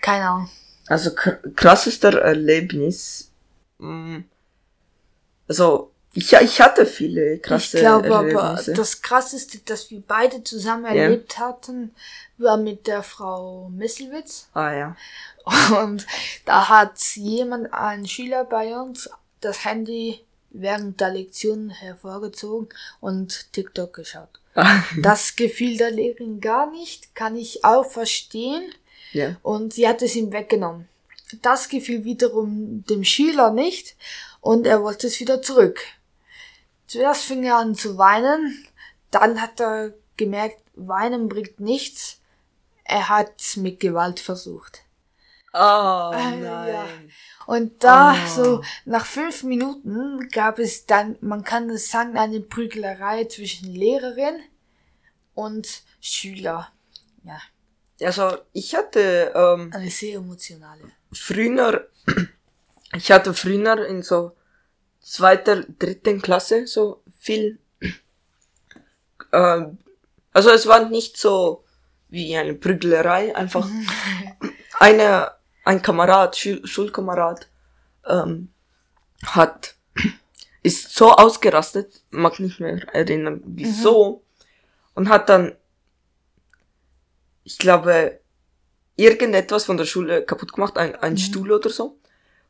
keine 0.00 0.28
Ahnung. 0.28 0.50
Also 0.86 1.10
kr- 1.10 1.54
krassester 1.54 2.18
Erlebnis. 2.20 3.30
mm, 3.78 4.18
Also 5.48 5.90
ich, 6.12 6.32
ich 6.32 6.60
hatte 6.60 6.86
viele 6.86 7.38
krasse 7.38 7.76
ich 7.78 7.82
glaube 7.82 8.14
aber, 8.16 8.28
Erlebnisse. 8.42 8.72
das 8.72 9.00
krasseste, 9.02 9.58
das 9.64 9.90
wir 9.90 10.02
beide 10.06 10.42
zusammen 10.42 10.84
Ja. 10.86 11.02
erlebt 11.02 11.38
hatten, 11.38 11.92
war 12.40 12.56
mit 12.56 12.86
der 12.86 13.02
Frau 13.02 13.68
Misselwitz. 13.70 14.48
ah 14.54 14.72
ja. 14.72 14.96
Und 15.82 16.06
da 16.44 16.68
hat 16.68 17.00
jemand, 17.14 17.72
ein 17.72 18.06
Schüler 18.06 18.44
bei 18.44 18.76
uns, 18.76 19.10
das 19.40 19.64
Handy 19.64 20.20
während 20.50 21.00
der 21.00 21.10
Lektion 21.10 21.70
hervorgezogen 21.70 22.68
und 23.00 23.52
TikTok 23.52 23.92
geschaut. 23.92 24.28
Das 25.00 25.36
gefiel 25.36 25.76
der 25.76 25.90
Lehrerin 25.92 26.40
gar 26.40 26.70
nicht, 26.70 27.14
kann 27.14 27.36
ich 27.36 27.64
auch 27.64 27.84
verstehen. 27.84 28.62
ja. 29.12 29.36
Und 29.42 29.72
sie 29.74 29.88
hat 29.88 30.02
es 30.02 30.16
ihm 30.16 30.32
weggenommen. 30.32 30.88
Das 31.42 31.68
gefiel 31.68 32.04
wiederum 32.04 32.84
dem 32.90 33.04
Schüler 33.04 33.52
nicht 33.52 33.96
und 34.40 34.66
er 34.66 34.82
wollte 34.82 35.06
es 35.06 35.20
wieder 35.20 35.40
zurück. 35.42 35.80
Zuerst 36.88 37.22
fing 37.22 37.44
er 37.44 37.56
an 37.56 37.76
zu 37.76 37.98
weinen, 37.98 38.66
dann 39.12 39.40
hat 39.40 39.60
er 39.60 39.92
gemerkt, 40.16 40.60
weinen 40.74 41.28
bringt 41.28 41.60
nichts. 41.60 42.19
Er 42.90 43.08
hat 43.08 43.40
mit 43.56 43.80
Gewalt 43.80 44.20
versucht. 44.20 44.80
Oh 45.52 46.10
Äh, 46.12 46.36
nein. 46.36 46.42
ja. 46.42 46.88
Und 47.46 47.82
da, 47.82 48.14
Oh. 48.14 48.28
so 48.34 48.64
nach 48.84 49.06
fünf 49.06 49.42
Minuten, 49.42 50.28
gab 50.30 50.58
es 50.58 50.86
dann, 50.86 51.16
man 51.20 51.42
kann 51.44 51.70
es 51.70 51.90
sagen, 51.90 52.16
eine 52.16 52.40
Prügelerei 52.40 53.24
zwischen 53.24 53.72
Lehrerin 53.74 54.40
und 55.34 55.82
Schüler. 56.00 56.70
Ja, 57.24 57.40
Also 58.06 58.38
ich 58.52 58.74
hatte 58.74 59.32
ähm, 59.34 59.70
eine 59.74 59.90
sehr 59.90 60.16
emotionale. 60.16 60.82
früher, 61.12 61.88
ich 62.94 63.10
hatte 63.12 63.34
früher 63.34 63.86
in 63.86 64.02
so 64.02 64.36
zweiter, 65.00 65.64
dritten 65.78 66.22
Klasse 66.22 66.66
so 66.66 67.02
viel, 67.18 67.58
ähm, 69.32 69.78
also 70.32 70.50
es 70.50 70.66
war 70.66 70.88
nicht 70.88 71.16
so 71.16 71.64
wie 72.10 72.36
eine 72.36 72.54
Prügelerei, 72.54 73.34
einfach. 73.34 73.68
Eine, 74.78 75.32
ein 75.64 75.82
Kamerad, 75.82 76.38
Schul 76.38 76.66
Schulkamerad, 76.66 77.48
ähm, 78.06 78.48
hat, 79.26 79.74
ist 80.62 80.94
so 80.96 81.12
ausgerastet, 81.12 82.02
mag 82.08 82.40
nicht 82.40 82.60
mehr 82.60 82.88
erinnern, 82.94 83.42
wieso, 83.44 84.24
und 84.94 85.10
hat 85.10 85.28
dann, 85.28 85.54
ich 87.44 87.58
glaube, 87.58 88.20
irgendetwas 88.96 89.66
von 89.66 89.76
der 89.76 89.84
Schule 89.84 90.24
kaputt 90.24 90.54
gemacht, 90.54 90.78
ein, 90.78 90.94
ein 90.96 91.18
Stuhl 91.18 91.52
oder 91.52 91.68
so. 91.68 91.99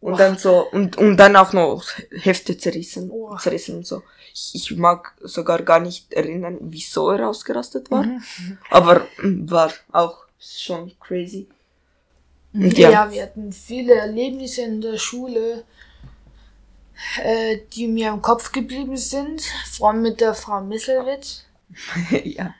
Und 0.00 0.12
Wow. 0.12 0.18
dann 0.18 0.38
so, 0.38 0.66
und, 0.70 0.96
und 0.96 1.16
dann 1.18 1.36
auch 1.36 1.52
noch 1.52 1.84
Hefte 2.22 2.56
zerrissen, 2.56 3.10
Wow. 3.10 3.40
zerrissen 3.40 3.76
und 3.76 3.86
so. 3.86 4.02
Ich, 4.32 4.54
ich 4.54 4.76
mag 4.76 5.14
sogar 5.20 5.60
gar 5.62 5.80
nicht 5.80 6.12
erinnern, 6.12 6.56
wieso 6.60 7.10
er 7.10 7.28
ausgerastet 7.28 7.90
war. 7.90 8.06
Aber 8.70 9.06
mm, 9.22 9.50
war 9.50 9.70
auch 9.92 10.24
schon 10.38 10.92
crazy. 11.00 11.48
Und 12.54 12.76
Ja. 12.78 12.90
ja. 12.90 13.12
wir 13.12 13.22
hatten 13.24 13.52
viele 13.52 13.94
Erlebnisse 13.94 14.62
in 14.62 14.80
der 14.80 14.96
Schule, 14.96 15.64
äh, 17.22 17.58
die 17.72 17.86
mir 17.86 18.08
im 18.08 18.22
Kopf 18.22 18.52
geblieben 18.52 18.96
sind. 18.96 19.42
Vor 19.70 19.90
allem 19.90 20.02
mit 20.02 20.20
der 20.20 20.34
Frau 20.34 20.60
Misselwitz. 20.62 21.44
ja. 22.24 22.54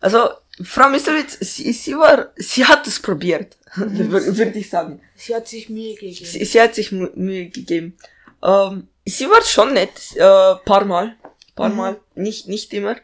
Also, 0.00 0.30
Frau 0.64 0.88
Mislowitz, 0.88 1.38
sie, 1.40 1.72
sie 1.72 1.94
war, 1.96 2.28
sie 2.36 2.64
hat 2.64 2.86
es 2.86 3.00
probiert, 3.00 3.56
wür- 3.76 4.36
würde 4.36 4.58
ich 4.58 4.68
sagen. 4.70 5.00
Sie 5.14 5.34
hat 5.34 5.46
sich 5.48 5.68
Mühe 5.68 5.94
gegeben. 5.94 6.24
Sie, 6.26 6.44
sie 6.44 6.60
hat 6.60 6.74
sich 6.74 6.90
Mühe 6.92 7.48
gegeben. 7.48 7.96
Ähm, 8.42 8.88
sie 9.04 9.26
war 9.28 9.42
schon 9.42 9.74
nett, 9.74 10.16
äh, 10.16 10.54
paar 10.64 10.84
Mal, 10.84 11.16
paar 11.54 11.68
Mhm. 11.68 11.76
Mal, 11.76 12.00
nicht, 12.14 12.48
nicht 12.48 12.72
immer, 12.74 12.96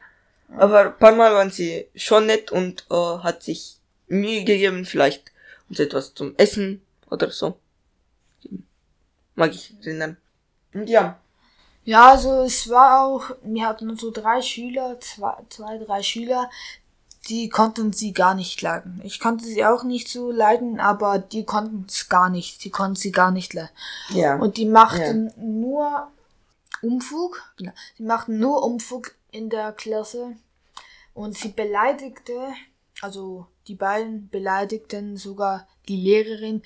aber 0.56 0.90
paar 0.90 1.14
Mal 1.14 1.32
waren 1.34 1.50
sie 1.50 1.86
schon 1.94 2.26
nett 2.26 2.50
und 2.52 2.84
äh, 2.90 2.94
hat 2.94 3.42
sich 3.42 3.76
Mühe 4.08 4.44
gegeben, 4.44 4.84
vielleicht 4.84 5.30
uns 5.68 5.78
etwas 5.80 6.14
zum 6.14 6.34
Essen 6.36 6.82
oder 7.10 7.30
so. 7.30 7.56
Mag 9.34 9.54
ich 9.54 9.72
erinnern. 9.82 10.16
Und 10.72 10.88
ja, 10.88 11.18
Ja, 11.84 12.12
also 12.12 12.42
es 12.44 12.68
war 12.68 13.04
auch, 13.04 13.30
wir 13.42 13.66
hatten 13.66 13.96
so 13.96 14.10
drei 14.10 14.40
Schüler, 14.40 14.98
zwei, 15.00 15.34
zwei, 15.50 15.78
drei 15.78 16.02
Schüler, 16.02 16.50
die 17.28 17.48
konnten 17.48 17.92
sie 17.92 18.12
gar 18.12 18.34
nicht 18.34 18.60
leiden. 18.62 19.00
Ich 19.02 19.18
konnte 19.20 19.44
sie 19.44 19.64
auch 19.64 19.82
nicht 19.82 20.08
so 20.08 20.30
leiden, 20.30 20.80
aber 20.80 21.18
die 21.18 21.44
konnten 21.44 21.86
es 21.88 22.08
gar 22.08 22.28
nicht. 22.28 22.60
Sie 22.60 22.70
konnten 22.70 22.96
sie 22.96 23.12
gar 23.12 23.30
nicht 23.30 23.54
leiden. 23.54 23.70
ja, 24.10 24.36
Und 24.36 24.56
die 24.56 24.66
machten 24.66 25.32
nur 25.36 26.08
Umfug. 26.82 27.42
Genau. 27.56 27.72
Sie 27.96 28.02
machten 28.02 28.38
nur 28.38 28.62
Umfug 28.62 29.14
in 29.30 29.48
der 29.50 29.72
Klasse. 29.72 30.36
Und 31.14 31.36
sie 31.36 31.48
beleidigte, 31.48 32.48
also 33.00 33.46
die 33.68 33.74
beiden 33.74 34.28
beleidigten 34.28 35.16
sogar 35.16 35.66
die 35.88 35.96
Lehrerin, 35.96 36.62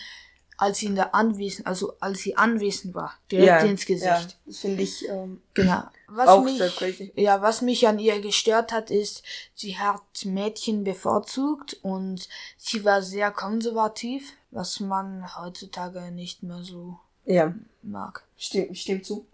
als 0.58 0.78
sie 0.78 0.86
in 0.86 0.96
der 0.96 1.14
Anwesen, 1.14 1.64
also 1.64 1.94
als 2.00 2.18
sie 2.18 2.36
anwesend 2.36 2.94
war, 2.94 3.14
direkt 3.30 3.46
ja, 3.46 3.60
ins 3.60 3.86
Gesicht. 3.86 4.04
Ja, 4.04 4.28
das 4.44 4.58
finde 4.58 4.82
ich, 4.82 5.08
ähm, 5.08 5.40
Genau. 5.54 5.84
Was 6.08 6.28
Auch 6.28 6.42
mich, 6.42 6.58
sehr 6.58 6.70
crazy. 6.70 7.12
Ja, 7.16 7.42
was 7.42 7.62
mich 7.62 7.86
an 7.86 7.98
ihr 7.98 8.20
gestört 8.20 8.72
hat, 8.72 8.90
ist, 8.90 9.22
sie 9.54 9.78
hat 9.78 10.02
Mädchen 10.24 10.82
bevorzugt 10.82 11.78
und 11.82 12.28
sie 12.56 12.84
war 12.84 13.02
sehr 13.02 13.30
konservativ, 13.30 14.32
was 14.50 14.80
man 14.80 15.36
heutzutage 15.36 16.10
nicht 16.10 16.42
mehr 16.42 16.62
so 16.62 16.98
ja. 17.24 17.54
mag. 17.82 18.24
Stimmt, 18.36 18.78
stimmt 18.78 19.04
zu. 19.04 19.26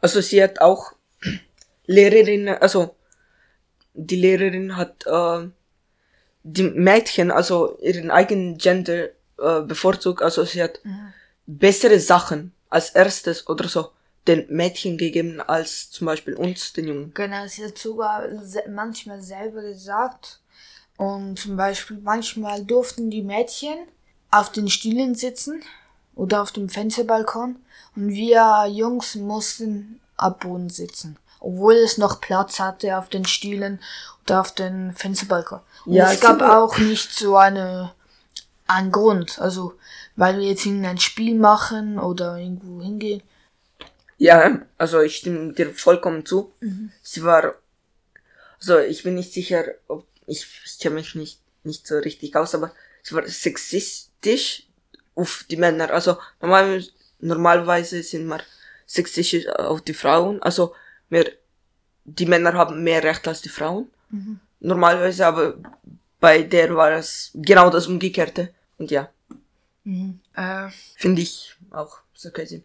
Also 0.00 0.20
sie 0.20 0.42
hat 0.42 0.60
auch 0.60 0.92
Lehrerin, 1.86 2.48
also 2.48 2.94
die 3.94 4.16
Lehrerin 4.16 4.76
hat 4.76 5.04
äh, 5.06 5.48
die 6.44 6.62
Mädchen, 6.62 7.30
also 7.30 7.78
ihren 7.80 8.10
eigenen 8.10 8.58
Gender 8.58 9.08
äh, 9.38 9.60
bevorzugt. 9.62 10.22
Also 10.22 10.44
sie 10.44 10.62
hat 10.62 10.80
bessere 11.46 11.98
Sachen 11.98 12.52
als 12.70 12.90
erstes 12.90 13.46
oder 13.48 13.68
so 13.68 13.90
den 14.26 14.46
Mädchen 14.48 14.98
gegeben 14.98 15.40
als 15.40 15.90
zum 15.90 16.06
Beispiel 16.06 16.34
uns, 16.34 16.72
den 16.72 16.86
Jungen. 16.86 17.14
Genau, 17.14 17.46
sie 17.46 17.64
hat 17.64 17.76
sogar 17.76 18.28
manchmal 18.68 19.20
selber 19.20 19.62
gesagt. 19.62 20.40
Und 20.96 21.38
zum 21.38 21.56
Beispiel 21.56 21.98
manchmal 22.02 22.64
durften 22.64 23.10
die 23.10 23.22
Mädchen 23.22 23.76
auf 24.30 24.52
den 24.52 24.68
Stühlen 24.68 25.14
sitzen 25.14 25.62
oder 26.14 26.42
auf 26.42 26.52
dem 26.52 26.68
Fensterbalkon 26.68 27.56
und 27.96 28.08
wir 28.08 28.66
Jungs 28.70 29.14
mussten 29.16 30.00
am 30.16 30.38
Boden 30.38 30.70
sitzen, 30.70 31.18
obwohl 31.40 31.74
es 31.74 31.98
noch 31.98 32.20
Platz 32.20 32.60
hatte 32.60 32.96
auf 32.98 33.08
den 33.08 33.24
Stühlen 33.24 33.80
oder 34.24 34.40
auf 34.40 34.52
den 34.54 34.92
Fensterbalkon. 34.92 35.60
Und 35.86 35.94
Ja, 35.94 36.12
es 36.12 36.20
gab 36.20 36.40
auch 36.42 36.78
nicht 36.78 37.12
so 37.12 37.36
eine 37.36 37.92
einen 38.74 38.92
Grund, 38.92 39.38
also 39.38 39.74
weil 40.16 40.38
wir 40.38 40.46
jetzt 40.46 40.66
irgendein 40.66 40.98
Spiel 40.98 41.38
machen 41.38 41.98
oder 41.98 42.36
irgendwo 42.36 42.82
hingehen. 42.82 43.22
Ja, 44.18 44.60
also 44.78 45.00
ich 45.00 45.16
stimme 45.16 45.52
dir 45.52 45.74
vollkommen 45.74 46.24
zu. 46.24 46.52
Sie 47.02 47.24
war, 47.24 47.54
also 48.58 48.78
ich 48.78 49.02
bin 49.02 49.14
nicht 49.14 49.32
sicher, 49.32 49.64
ob, 49.88 50.06
ich 50.26 50.46
kenne 50.80 50.96
mich 50.96 51.14
nicht, 51.14 51.40
nicht 51.64 51.86
so 51.86 51.98
richtig 51.98 52.36
aus, 52.36 52.54
aber 52.54 52.72
sie 53.02 53.14
war 53.14 53.26
sexistisch 53.26 54.66
auf 55.14 55.44
die 55.50 55.56
Männer. 55.56 55.90
Also 55.90 56.18
normal, 56.40 56.84
normalerweise 57.18 58.02
sind 58.02 58.26
wir 58.26 58.40
sexistisch 58.86 59.48
auf 59.48 59.82
die 59.82 59.94
Frauen. 59.94 60.40
Also 60.42 60.74
wir, 61.08 61.30
die 62.04 62.26
Männer 62.26 62.52
haben 62.52 62.84
mehr 62.84 63.02
Recht 63.02 63.26
als 63.26 63.42
die 63.42 63.48
Frauen. 63.48 63.90
Normalerweise, 64.60 65.26
aber 65.26 65.54
bei 66.20 66.42
der 66.42 66.76
war 66.76 66.92
es 66.92 67.30
genau 67.34 67.70
das 67.70 67.88
Umgekehrte. 67.88 68.54
Und 68.82 68.90
ja, 68.90 69.08
Äh, 70.34 70.70
Finde 70.96 71.22
ich 71.22 71.54
auch 71.70 71.98
so 72.14 72.32
crazy. 72.32 72.64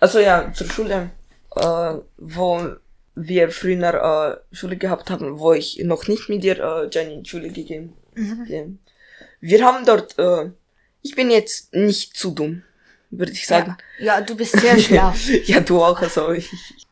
Also 0.00 0.18
ja, 0.18 0.52
zur 0.52 0.68
Schule, 0.68 1.10
äh, 1.54 1.94
wo 2.16 2.74
wir 3.14 3.50
früher 3.50 4.42
äh, 4.50 4.54
Schule 4.54 4.76
gehabt 4.76 5.10
haben, 5.10 5.38
wo 5.38 5.52
ich 5.52 5.78
noch 5.84 6.08
nicht 6.08 6.28
mit 6.28 6.42
dir, 6.42 6.58
äh, 6.58 6.88
Jenny, 6.90 7.14
in 7.14 7.24
Schule 7.24 7.50
gegeben 7.50 7.92
bin. 8.16 8.80
Wir 9.40 9.64
haben 9.64 9.86
dort, 9.86 10.18
äh, 10.18 10.50
ich 11.02 11.14
bin 11.14 11.30
jetzt 11.30 11.72
nicht 11.72 12.16
zu 12.16 12.32
dumm, 12.32 12.64
würde 13.10 13.30
ich 13.30 13.46
sagen. 13.46 13.76
ja, 14.00 14.20
du 14.22 14.34
bist 14.34 14.58
sehr 14.58 14.76
schlau. 14.76 15.14
ja, 15.44 15.60
du 15.60 15.84
auch, 15.84 16.00
also 16.02 16.32
ich, 16.32 16.52
ich 16.52 16.86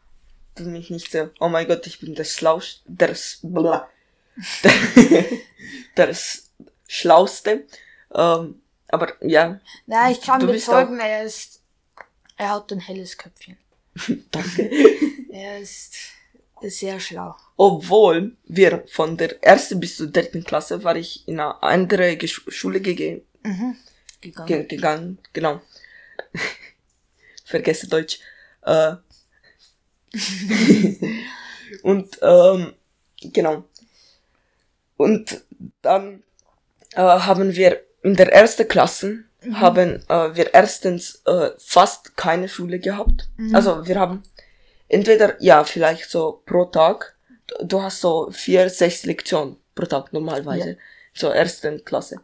tu 0.55 0.63
mich 0.63 0.89
nicht 0.91 1.11
so, 1.11 1.31
oh 1.41 1.49
mein 1.49 1.67
Gott, 1.67 1.85
ich 1.89 1.99
bin 1.99 2.15
der 2.15 2.25
Schlauste, 2.25 2.81
der, 2.87 3.17
bla, 3.43 3.89
der, 4.63 5.25
der 5.97 6.17
Schlauste. 6.87 7.65
Ähm, 8.15 8.61
aber 8.89 9.13
ja, 9.21 9.61
Na, 9.87 10.11
ich 10.11 10.21
kann 10.21 10.45
bezeugen, 10.47 10.99
er 10.99 11.25
ist, 11.25 11.63
er 12.37 12.51
hat 12.51 12.73
ein 12.73 12.81
helles 12.81 13.17
Köpfchen. 13.17 13.57
danke. 14.31 14.71
Er 15.31 15.61
ist, 15.61 15.95
sehr 16.63 17.01
schlau. 17.01 17.35
Obwohl 17.57 18.37
wir 18.45 18.85
von 18.89 19.17
der 19.17 19.43
ersten 19.43 19.81
bis 19.81 19.97
zur 19.97 20.09
dritten 20.09 20.45
Klasse 20.45 20.85
war 20.85 20.97
ich 20.97 21.27
in 21.27 21.41
eine 21.41 21.63
andere 21.63 22.17
Gesch 22.17 22.43
Schule 22.49 22.81
gege 22.81 23.23
Gegangen. 24.21 24.47
ge 24.47 24.65
gegangen, 24.65 25.19
genau. 25.33 25.61
Vergesse 27.45 27.89
Deutsch. 27.89 28.21
Äh. 28.63 28.97
Und 31.83 32.19
ähm, 32.21 32.75
genau. 33.23 33.65
Und 34.97 35.43
dann 35.81 36.23
äh, 36.93 37.01
haben 37.01 37.55
wir 37.55 37.81
in 38.03 38.15
der 38.17 38.33
ersten 38.33 38.67
Klasse 38.69 39.25
haben 39.55 40.03
äh, 40.09 40.35
wir 40.37 40.53
erstens 40.55 41.23
äh, 41.27 41.51
fast 41.59 42.17
keine 42.17 42.49
Schule 42.49 42.79
gehabt. 42.79 43.29
Also 43.55 43.87
wir 43.87 43.99
haben 43.99 44.23
entweder 44.89 45.41
ja 45.43 45.65
vielleicht 45.65 46.11
so 46.11 46.43
pro 46.45 46.67
Tag. 46.67 47.15
Du- 47.47 47.83
hast 47.83 48.01
so 48.01 48.31
vier, 48.31 48.69
sechs 48.71 49.05
Lektionen 49.05 49.57
pro 49.75 49.87
Tag 49.87 50.13
normalerweise 50.13 50.79
zur 51.15 51.35
ersten 51.35 51.85
Klasse. 51.85 52.21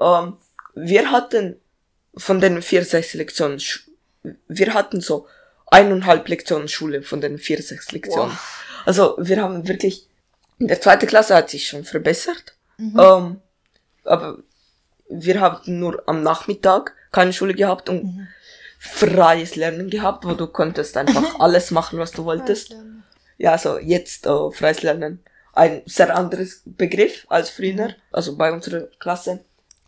Ähm, 0.00 0.36
wir 0.74 1.10
hatten 1.10 1.60
von 2.16 2.40
den 2.40 2.60
vier, 2.62 2.84
sechs 2.84 3.14
Lektionen, 3.14 3.60
wir 4.48 4.74
hatten 4.74 5.00
so 5.00 5.26
eineinhalb 5.70 6.28
Lektionen 6.28 6.68
Schule 6.68 7.02
von 7.02 7.20
den 7.20 7.38
vier, 7.38 7.62
sechs 7.62 7.92
Lektionen. 7.92 8.36
Also 8.84 9.16
wir 9.18 9.40
haben 9.42 9.68
wirklich, 9.68 10.08
in 10.58 10.66
der 10.68 10.80
zweiten 10.80 11.06
Klasse 11.06 11.34
hat 11.36 11.50
sich 11.50 11.66
schon 11.68 11.84
verbessert. 11.84 12.56
Ähm, 12.78 13.40
aber 14.04 14.38
wir 15.08 15.40
haben 15.40 15.78
nur 15.78 16.02
am 16.06 16.22
Nachmittag 16.22 16.94
keine 17.12 17.32
Schule 17.32 17.54
gehabt 17.54 17.88
und 17.88 18.28
freies 18.78 19.56
Lernen 19.56 19.90
gehabt, 19.90 20.24
wo 20.24 20.34
du 20.34 20.46
konntest 20.46 20.96
einfach 20.96 21.38
alles 21.40 21.70
machen, 21.70 21.98
was 21.98 22.12
du 22.12 22.24
wolltest. 22.24 22.76
Ja, 23.38 23.52
also 23.52 23.78
jetzt 23.78 24.26
äh, 24.26 24.50
freies 24.50 24.82
Lernen. 24.82 25.20
Ein 25.52 25.82
sehr 25.86 26.16
anderes 26.16 26.62
Begriff 26.64 27.26
als 27.28 27.50
früher, 27.50 27.94
also 28.12 28.36
bei 28.36 28.52
unserer 28.52 28.82
Klasse. 29.00 29.40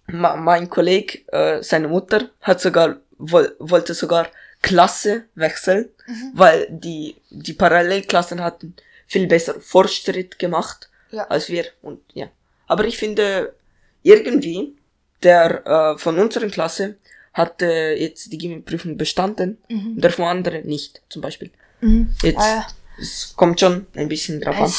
Ma 0.09 0.35
mein 0.35 0.69
Kollege, 0.69 1.19
äh, 1.29 1.63
seine 1.63 1.87
Mutter, 1.89 2.31
hat 2.41 2.61
sogar, 2.61 2.97
woll 3.19 3.55
wollte 3.61 3.95
sogar 3.95 4.27
Klasse 4.63 5.25
wechseln, 5.37 5.89
weil 6.35 6.67
die, 6.71 7.17
die 7.31 7.53
Parallelklassen 7.53 8.43
hatten 8.43 8.75
viel 9.07 9.27
besser 9.29 9.61
Fortschritt 9.61 10.39
gemacht 10.39 10.91
Ja. 11.13 11.25
als 11.29 11.49
wir. 11.49 11.65
Und 11.83 12.01
ja. 12.15 12.29
Aber 12.67 12.85
ich 12.85 12.99
finde, 12.99 13.55
irgendwie, 14.03 14.77
der 15.23 15.67
äh, 15.67 15.99
von 15.99 16.19
unserer 16.19 16.49
Klasse 16.49 16.97
hat 17.33 17.63
äh, 17.63 17.95
jetzt 17.95 18.33
die 18.33 18.39
Gimmi-Prüfung 18.39 18.97
bestanden, 18.97 19.59
und 19.69 20.01
der 20.01 20.11
von 20.11 20.25
anderen 20.25 20.67
nicht, 20.67 21.01
zum 21.09 21.23
Beispiel. 21.23 21.51
Jetzt, 22.23 22.39
Äh, 22.39 22.63
es 23.01 23.33
kommt 23.37 23.61
schon 23.61 23.87
ein 23.95 24.09
bisschen 24.09 24.41
drauf 24.41 24.57
an. 24.61 24.71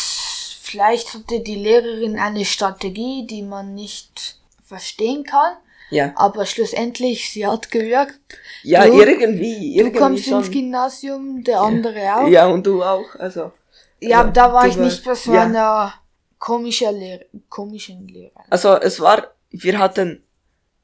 vielleicht 0.61 1.13
hatte 1.13 1.39
die 1.39 1.55
Lehrerin 1.55 2.19
eine 2.19 2.45
Strategie, 2.45 3.25
die 3.25 3.41
man 3.41 3.73
nicht 3.73 4.37
verstehen 4.65 5.23
kann, 5.23 5.53
Ja. 5.89 6.11
aber 6.15 6.45
schlussendlich, 6.45 7.31
sie 7.31 7.47
hat 7.47 7.71
gewirkt. 7.71 8.19
Ja, 8.63 8.85
Du- 8.85 9.01
irgendwie, 9.01 9.73
Du 9.73 9.79
irgendwie 9.79 9.99
kommst 9.99 10.25
schon. 10.25 10.39
ins 10.39 10.51
Gymnasium, 10.51 11.43
der 11.43 11.61
andere 11.61 12.15
auch. 12.17 12.27
Ja, 12.27 12.47
und 12.47 12.65
du 12.67 12.83
auch, 12.83 13.15
also. 13.17 13.51
Ja, 13.99 14.19
aber 14.21 14.31
da 14.31 14.51
war 14.53 14.63
du 14.63 14.69
ich 14.69 14.75
nicht 14.77 15.03
bei 15.03 15.15
so 15.15 15.33
ja. 15.33 15.43
einer 15.43 15.93
komischen 16.37 16.95
Lehrer, 16.99 17.23
komischen 17.49 18.07
Lehrer. 18.07 18.43
Also 18.49 18.75
es 18.75 18.99
war, 18.99 19.31
wir 19.51 19.77
hatten 19.79 20.23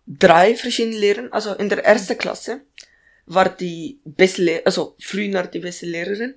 drei 0.08 0.56
verschiedene 0.56 0.98
Lehrer. 0.98 1.28
Also 1.32 1.54
in 1.54 1.70
der 1.70 1.86
ersten 1.86 2.18
Klasse 2.18 2.62
war 3.26 3.50
die 3.50 4.00
beste, 4.06 4.42
Le 4.42 4.62
also 4.66 4.96
früher 5.00 5.44
die 5.44 5.60
beste 5.60 5.86
Lehrerin. 5.86 6.36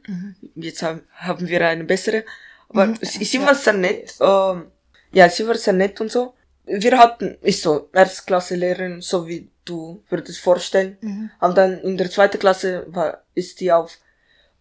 Jetzt 0.56 0.82
haben, 0.82 1.02
haben 1.14 1.48
wir 1.48 1.66
eine 1.66 1.84
bessere. 1.84 2.24
Aber 2.68 2.94
sie, 3.00 3.24
sie 3.24 3.40
war 3.40 3.54
sehr 3.54 3.72
nett. 3.72 4.14
Ähm, 4.20 4.66
ja, 5.12 5.28
sie 5.28 5.46
war 5.46 5.54
sehr 5.56 5.72
nett 5.72 6.00
und 6.00 6.10
so. 6.10 6.34
Wir 6.66 6.98
hatten, 6.98 7.36
ist 7.42 7.62
so, 7.62 7.88
Erstklasse 7.92 8.54
Lehrerin, 8.54 9.00
so 9.00 9.26
wie 9.26 9.48
du 9.64 10.02
würdest 10.08 10.40
vorstellen. 10.40 10.98
Und 11.40 11.56
dann 11.56 11.80
in 11.80 11.96
der 11.96 12.10
zweiten 12.10 12.38
Klasse 12.38 12.84
war, 12.88 13.24
ist 13.34 13.60
die 13.60 13.72
auf 13.72 13.98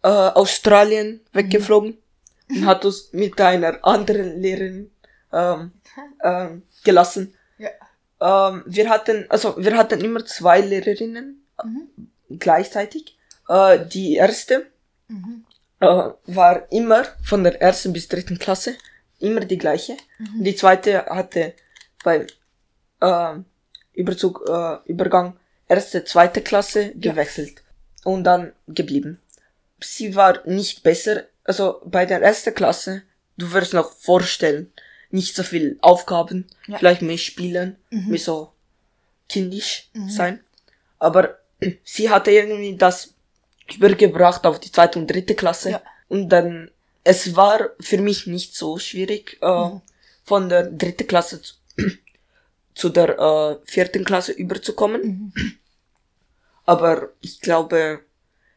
äh, 0.02 0.08
Australien 0.08 1.20
weggeflogen 1.32 1.98
und 2.48 2.66
hat 2.66 2.84
uns 2.84 3.12
mit 3.12 3.40
einer 3.40 3.84
anderen 3.84 4.40
Lehrerin 4.40 4.90
ähm, 5.32 5.72
ähm, 6.24 6.62
gelassen. 6.84 7.34
Ja. 7.58 7.70
Ähm, 8.20 8.62
wir 8.66 8.88
hatten, 8.88 9.26
also 9.28 9.54
wir 9.56 9.76
hatten 9.76 10.00
immer 10.00 10.24
zwei 10.26 10.60
Lehrerinnen 10.60 11.46
äh, 11.58 12.34
gleichzeitig. 12.38 13.16
Äh, 13.48 13.86
die 13.86 14.14
erste 14.14 14.66
äh, 15.80 15.86
war 16.26 16.70
immer 16.70 17.04
von 17.22 17.42
der 17.44 17.60
ersten 17.60 17.92
bis 17.92 18.08
dritten 18.08 18.38
Klasse 18.38 18.74
immer 19.18 19.40
die 19.40 19.58
gleiche. 19.58 19.96
Und 20.36 20.44
Die 20.44 20.54
zweite 20.54 21.06
hatte 21.06 21.54
beim 22.04 22.26
äh, 23.00 23.34
Überzug, 23.92 24.48
Übergang 24.86 25.36
erste, 25.68 26.04
zweite 26.04 26.42
Klasse 26.42 26.92
gewechselt 26.94 27.62
und 28.04 28.24
dann 28.24 28.52
geblieben. 28.68 29.20
Sie 29.82 30.14
war 30.14 30.46
nicht 30.46 30.82
besser, 30.82 31.24
also 31.44 31.82
bei 31.84 32.06
der 32.06 32.22
ersten 32.22 32.54
Klasse, 32.54 33.02
du 33.36 33.52
wirst 33.52 33.74
noch 33.74 33.92
vorstellen, 33.92 34.72
nicht 35.10 35.34
so 35.34 35.42
viel 35.42 35.78
Aufgaben, 35.80 36.46
Ja. 36.66 36.78
vielleicht 36.78 37.02
mehr 37.02 37.18
spielen, 37.18 37.76
mehr 37.90 38.18
so 38.18 38.52
kindisch 39.28 39.90
sein. 40.08 40.40
Aber 40.98 41.38
sie 41.84 42.10
hatte 42.10 42.30
irgendwie 42.30 42.76
das 42.76 43.14
übergebracht 43.74 44.44
auf 44.46 44.58
die 44.60 44.70
zweite 44.72 44.98
und 44.98 45.06
dritte 45.08 45.34
Klasse. 45.34 45.70
Ja. 45.70 45.82
Und 46.08 46.28
dann, 46.28 46.70
es 47.04 47.36
war 47.36 47.70
für 47.80 47.98
mich 47.98 48.26
nicht 48.26 48.54
so 48.56 48.78
schwierig, 48.78 49.38
äh, 49.40 49.70
von 50.24 50.48
der 50.48 50.64
dritten 50.70 51.06
Klasse 51.06 51.40
zu, 51.42 51.54
zu 52.74 52.88
der 52.88 53.18
äh, 53.18 53.56
vierten 53.70 54.04
Klasse 54.04 54.32
überzukommen. 54.32 55.32
Aber 56.66 57.10
ich 57.20 57.40
glaube, 57.40 58.00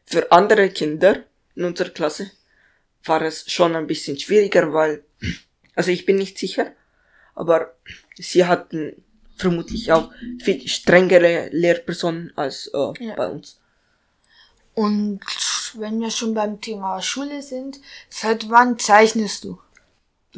für 0.06 0.30
andere 0.30 0.70
Kinder 0.70 1.24
in 1.56 1.64
unserer 1.64 1.90
Klasse 1.90 2.30
war 3.04 3.22
es 3.22 3.50
schon 3.50 3.74
ein 3.76 3.86
bisschen 3.86 4.18
schwieriger, 4.18 4.72
weil, 4.72 5.02
also 5.74 5.90
ich 5.90 6.06
bin 6.06 6.16
nicht 6.16 6.38
sicher, 6.38 6.72
aber 7.34 7.74
sie 8.16 8.44
hatten 8.46 9.02
vermutlich 9.36 9.90
auch 9.92 10.10
viel 10.42 10.66
strengere 10.68 11.48
Lehrpersonen 11.50 12.32
als 12.36 12.68
äh, 12.68 13.04
Ja. 13.04 13.14
bei 13.16 13.28
uns. 13.28 13.60
Und 14.74 15.20
wenn 15.76 16.00
wir 16.00 16.10
schon 16.10 16.34
beim 16.34 16.60
Thema 16.60 17.00
Schule 17.02 17.42
sind, 17.42 17.80
seit 18.08 18.50
wann 18.50 18.78
zeichnest 18.78 19.44
du? 19.44 19.58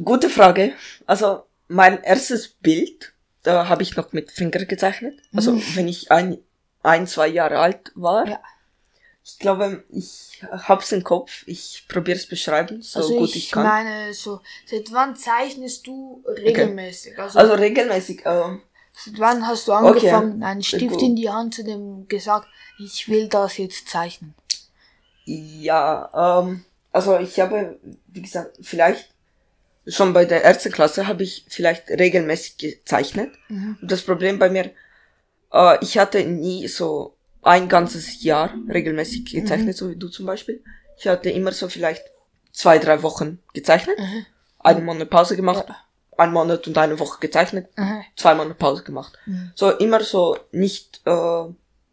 Gute 0.03 0.29
Frage. 0.29 0.73
Also 1.07 1.45
mein 1.69 2.03
erstes 2.03 2.49
Bild, 2.49 3.13
da 3.43 3.69
habe 3.69 3.83
ich 3.83 3.97
noch 3.97 4.13
mit 4.13 4.31
Finger 4.31 4.65
gezeichnet. 4.65 5.21
Also 5.35 5.61
wenn 5.75 5.89
ich 5.89 6.11
ein, 6.11 6.39
ein, 6.83 7.07
zwei 7.07 7.29
Jahre 7.29 7.59
alt 7.59 7.93
war. 7.95 8.27
Ja. 8.29 8.41
Ich 9.29 9.41
glaube, 9.41 9.83
ich 9.91 10.41
hab's 10.51 10.93
im 10.93 11.03
Kopf. 11.03 11.43
Ich 11.47 11.87
probiere 11.89 12.17
es 12.17 12.29
beschreiben, 12.29 12.81
so 12.81 13.01
also 13.01 13.17
gut 13.17 13.31
ich, 13.31 13.37
ich 13.37 13.51
kann. 13.51 13.65
meine 13.65 14.15
so, 14.15 14.41
seit 14.67 14.93
wann 14.93 15.17
zeichnest 15.17 15.85
du 15.89 16.23
regelmäßig? 16.29 17.19
Also, 17.19 17.41
Also 17.41 17.55
regelmäßig. 17.55 18.23
Ähm, 18.25 18.63
seit 18.95 19.19
wann 19.19 19.45
hast 19.45 19.67
du 19.67 19.73
Okay. 19.73 19.89
angefangen, 19.89 20.45
einen 20.45 20.63
Stift 20.63 21.03
in 21.03 21.17
die 21.17 21.29
Hand 21.29 21.55
zu 21.55 21.65
dem 21.65 22.07
gesagt, 22.07 22.47
ich 22.79 23.09
will 23.09 23.29
das 23.29 23.59
jetzt 23.59 23.89
zeichnen? 23.89 24.35
Ja, 25.25 26.41
ähm, 26.41 26.65
also 26.93 27.19
ich 27.19 27.41
habe, 27.41 27.81
wie 28.07 28.23
gesagt, 28.23 28.57
vielleicht 28.63 29.13
schon 29.89 30.13
bei 30.13 30.25
der 30.25 30.45
ersten 30.45 30.71
Klasse 30.71 31.09
habe 31.09 31.25
ich 31.25 31.45
vielleicht 31.49 31.89
regelmäßig 31.91 32.59
gezeichnet. 32.59 33.33
Mhm. 33.49 33.77
Und 33.83 33.91
das 33.91 34.03
Problem 34.03 34.39
bei 34.39 34.51
mir, 34.51 34.71
äh, 35.53 35.79
ich 35.81 35.99
hatte 35.99 36.23
nie 36.25 36.69
so 36.69 37.16
ein 37.47 37.69
ganzes 37.69 38.23
Jahr 38.23 38.53
regelmäßig 38.69 39.25
gezeichnet, 39.27 39.77
so 39.77 39.89
wie 39.91 39.97
du 39.97 40.09
zum 40.09 40.27
Beispiel. 40.27 40.63
Ich 40.99 41.07
hatte 41.07 41.31
immer 41.31 41.53
so 41.53 41.69
vielleicht 41.69 42.03
zwei, 42.53 42.79
drei 42.79 43.03
Wochen 43.03 43.39
gezeichnet, 43.55 43.99
Mhm. 43.99 44.27
einen 44.59 44.85
Monat 44.85 45.11
Pause 45.11 45.37
gemacht, 45.37 45.67
einen 46.19 46.33
Monat 46.33 46.67
und 46.67 46.77
eine 46.79 46.99
Woche 46.99 47.21
gezeichnet, 47.21 47.69
Mhm. 47.77 48.03
zwei 48.17 48.35
Monate 48.35 48.55
Pause 48.57 48.83
gemacht. 48.83 49.13
Mhm. 49.27 49.53
So 49.55 49.71
immer 49.71 50.03
so 50.03 50.39
nicht 50.53 51.01
äh, 51.07 51.45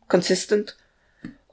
consistent. 0.08 0.76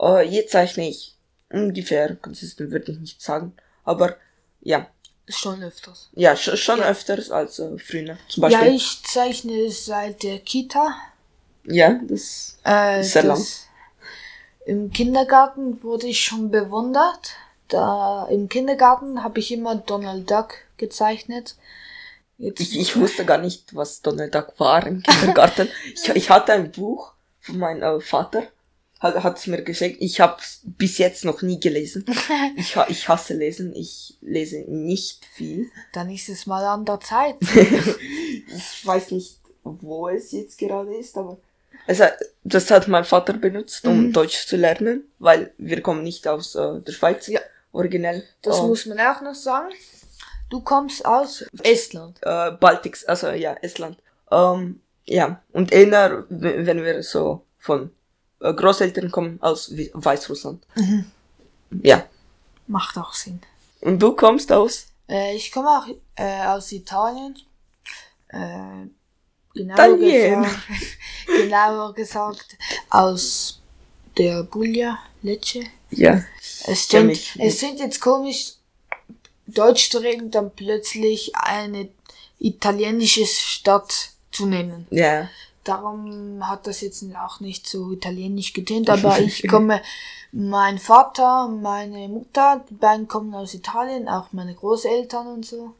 Äh, 0.00 0.26
jetzt 0.28 0.52
zeichne 0.52 0.88
ich 0.88 1.14
ungefähr 1.50 2.16
consistent, 2.16 2.70
würde 2.70 2.92
ich 2.92 2.98
nicht 2.98 3.20
sagen. 3.20 3.52
Aber 3.84 4.16
ja, 4.62 4.86
Schon 5.28 5.62
öfters. 5.62 6.08
ja, 6.14 6.34
sch 6.36 6.56
schon 6.58 6.78
Ja. 6.80 6.88
öfters 6.88 7.30
als 7.30 7.58
äh, 7.58 7.76
früher. 7.78 8.16
Zum 8.28 8.44
Ja, 8.44 8.58
Beispiel. 8.60 8.74
ich 8.76 9.02
zeichne 9.04 9.70
seit 9.70 10.22
der 10.22 10.38
Kita. 10.40 10.94
Ja, 11.64 12.00
das. 12.08 12.56
Äh, 12.64 13.02
Sehr 13.02 13.24
lang. 13.24 13.44
Im 14.66 14.90
Kindergarten 14.90 15.82
wurde 15.82 16.06
ich 16.06 16.22
schon 16.24 16.50
bewundert. 16.50 17.32
Da 17.68 18.26
im 18.30 18.48
Kindergarten 18.48 19.22
habe 19.22 19.40
ich 19.40 19.52
immer 19.52 19.76
Donald 19.76 20.30
Duck 20.30 20.54
gezeichnet. 20.76 21.56
Jetzt, 22.38 22.60
Ich, 22.60 22.78
ich 22.78 22.96
wusste 22.96 23.24
gar 23.24 23.38
nicht, 23.38 23.74
was 23.74 24.00
Donald 24.02 24.34
Duck 24.34 24.54
war 24.58 24.86
im 24.86 25.02
Kindergarten. 25.02 25.68
ich, 25.94 26.08
ich 26.08 26.30
hatte 26.30 26.52
ein 26.52 26.72
Buch 26.72 27.12
von 27.38 27.58
meinem 27.58 28.00
Vater, 28.00 28.44
hat 28.98 29.22
hat's 29.22 29.46
mir 29.46 29.62
geschenkt. 29.62 29.98
Ich 30.00 30.20
habe 30.20 30.42
bis 30.64 30.98
jetzt 30.98 31.24
noch 31.24 31.42
nie 31.42 31.60
gelesen. 31.60 32.04
Ich, 32.56 32.76
ich 32.88 33.08
hasse 33.08 33.34
lesen. 33.34 33.74
Ich 33.74 34.16
lese 34.20 34.64
nicht 34.68 35.24
viel. 35.24 35.70
dann 35.92 36.10
ist 36.10 36.28
es 36.28 36.46
mal 36.46 36.64
an 36.64 36.84
der 36.84 37.00
Zeit. 37.00 37.36
Ich 38.52 38.84
weiß 38.84 39.12
nicht, 39.12 39.38
wo 39.62 40.08
es 40.08 40.32
jetzt 40.32 40.58
gerade 40.58 40.94
ist, 40.96 41.16
aber 41.16 41.38
also, 41.86 42.04
das 42.44 42.70
hat 42.70 42.88
mein 42.88 43.04
Vater 43.04 43.32
benutzt, 43.34 43.86
um 43.86 44.06
Mhm. 44.08 44.12
Deutsch 44.12 44.46
zu 44.46 44.56
lernen, 44.56 45.04
weil 45.18 45.52
wir 45.58 45.80
kommen 45.82 46.02
nicht 46.02 46.26
aus 46.28 46.54
äh, 46.54 46.80
der 46.80 46.92
Schweiz. 46.92 47.26
Ja. 47.26 47.40
Originell. 47.72 48.24
Das 48.42 48.58
äh, 48.58 48.62
muss 48.62 48.86
man 48.86 48.98
auch 49.00 49.20
noch 49.20 49.34
sagen. 49.34 49.70
Du 50.48 50.60
kommst 50.60 51.04
aus 51.06 51.44
Estland. 51.62 52.18
äh, 52.22 52.50
Baltics, 52.52 53.04
also 53.04 53.28
ja, 53.30 53.54
Estland. 53.62 53.96
Ähm, 54.32 54.80
ja, 55.06 55.40
und 55.52 55.70
eher, 55.72 56.24
w- 56.28 56.66
wenn 56.66 56.82
wir 56.82 57.02
so 57.04 57.44
von 57.58 57.92
äh, 58.40 58.52
Großeltern 58.52 59.10
kommen, 59.12 59.38
aus 59.40 59.70
Weißrussland. 59.92 60.66
Ja. 61.82 62.04
Macht 62.66 62.96
auch 62.98 63.12
Sinn. 63.14 63.40
Und 63.80 64.00
du 64.00 64.14
kommst 64.16 64.50
aus 64.52 64.86
Äh, 65.08 65.34
ich 65.36 65.50
komme 65.52 65.68
auch 65.68 65.86
äh, 66.16 66.46
aus 66.46 66.70
Italien. 66.72 67.36
Äh, 68.28 68.86
genauer, 69.54 69.74
Italien. 69.74 70.42
gesagt, 70.42 70.62
genauer 71.26 71.94
gesagt 71.94 72.56
aus 72.90 73.60
der 74.16 74.44
Puglia, 74.44 74.98
Lecce. 75.22 75.64
Ja. 75.90 76.22
Es 76.66 76.92
mich. 76.92 77.34
es 77.38 77.60
sind 77.60 77.80
jetzt 77.80 78.00
komisch, 78.00 78.54
Deutsch 79.46 79.90
zu 79.90 79.98
reden, 79.98 80.30
dann 80.30 80.50
plötzlich 80.54 81.34
eine 81.34 81.88
italienische 82.38 83.26
Stadt 83.26 84.10
zu 84.30 84.46
nennen. 84.46 84.86
Ja. 84.90 85.28
Darum 85.64 86.48
hat 86.48 86.66
das 86.66 86.80
jetzt 86.80 87.04
auch 87.16 87.40
nicht 87.40 87.68
so 87.68 87.92
italienisch 87.92 88.52
getönt, 88.52 88.88
aber 88.88 89.18
ich 89.20 89.46
komme, 89.48 89.82
mein 90.32 90.78
Vater, 90.78 91.48
meine 91.48 92.08
Mutter, 92.08 92.64
die 92.70 92.74
beiden 92.74 93.08
kommen 93.08 93.34
aus 93.34 93.54
Italien, 93.54 94.08
auch 94.08 94.32
meine 94.32 94.54
Großeltern 94.54 95.26
und 95.26 95.44
so. 95.44 95.74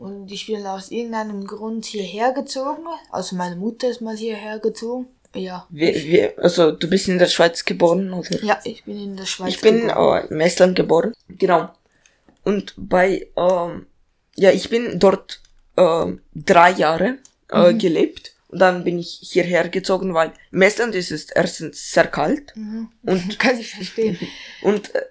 Und 0.00 0.32
ich 0.32 0.46
bin 0.46 0.64
aus 0.66 0.90
irgendeinem 0.90 1.46
Grund 1.46 1.84
hierher 1.84 2.32
gezogen. 2.32 2.84
Also 3.12 3.36
meine 3.36 3.56
Mutter 3.56 3.86
ist 3.90 4.00
mal 4.00 4.16
hierher 4.16 4.58
gezogen. 4.58 5.08
Ja. 5.34 5.66
Wir, 5.68 5.94
wir, 5.94 6.32
also 6.38 6.70
du 6.72 6.88
bist 6.88 7.06
in 7.08 7.18
der 7.18 7.26
Schweiz 7.26 7.66
geboren, 7.66 8.10
oder? 8.14 8.42
Ja, 8.42 8.58
ich 8.64 8.82
bin 8.84 8.96
in 8.96 9.16
der 9.18 9.26
Schweiz 9.26 9.50
Ich 9.50 9.60
bin 9.60 9.88
geboren. 9.88 10.24
äh, 10.24 10.32
im 10.32 10.40
Estland 10.40 10.74
geboren. 10.74 11.12
Genau. 11.28 11.68
Und 12.44 12.72
bei, 12.78 13.28
ähm, 13.36 13.84
ja, 14.36 14.50
ich 14.50 14.70
bin 14.70 14.98
dort 14.98 15.42
ähm, 15.76 16.22
drei 16.34 16.70
Jahre 16.70 17.18
äh, 17.50 17.74
gelebt. 17.74 18.32
Und 18.48 18.58
dann 18.60 18.84
bin 18.84 18.98
ich 18.98 19.20
hierher 19.20 19.68
gezogen, 19.68 20.14
weil 20.14 20.32
im 20.50 20.62
Estland 20.62 20.94
ist 20.94 21.12
es 21.12 21.30
erstens 21.30 21.92
sehr 21.92 22.06
kalt 22.06 22.54
und, 22.56 23.38
Kann 23.38 23.60
ich 23.60 23.70
verstehen. 23.70 24.18
und 24.62 24.94
äh, 24.94 25.02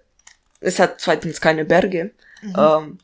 es 0.62 0.80
hat 0.80 1.00
zweitens 1.00 1.40
keine 1.40 1.64
Berge. 1.64 2.12
Ähm, 2.58 2.98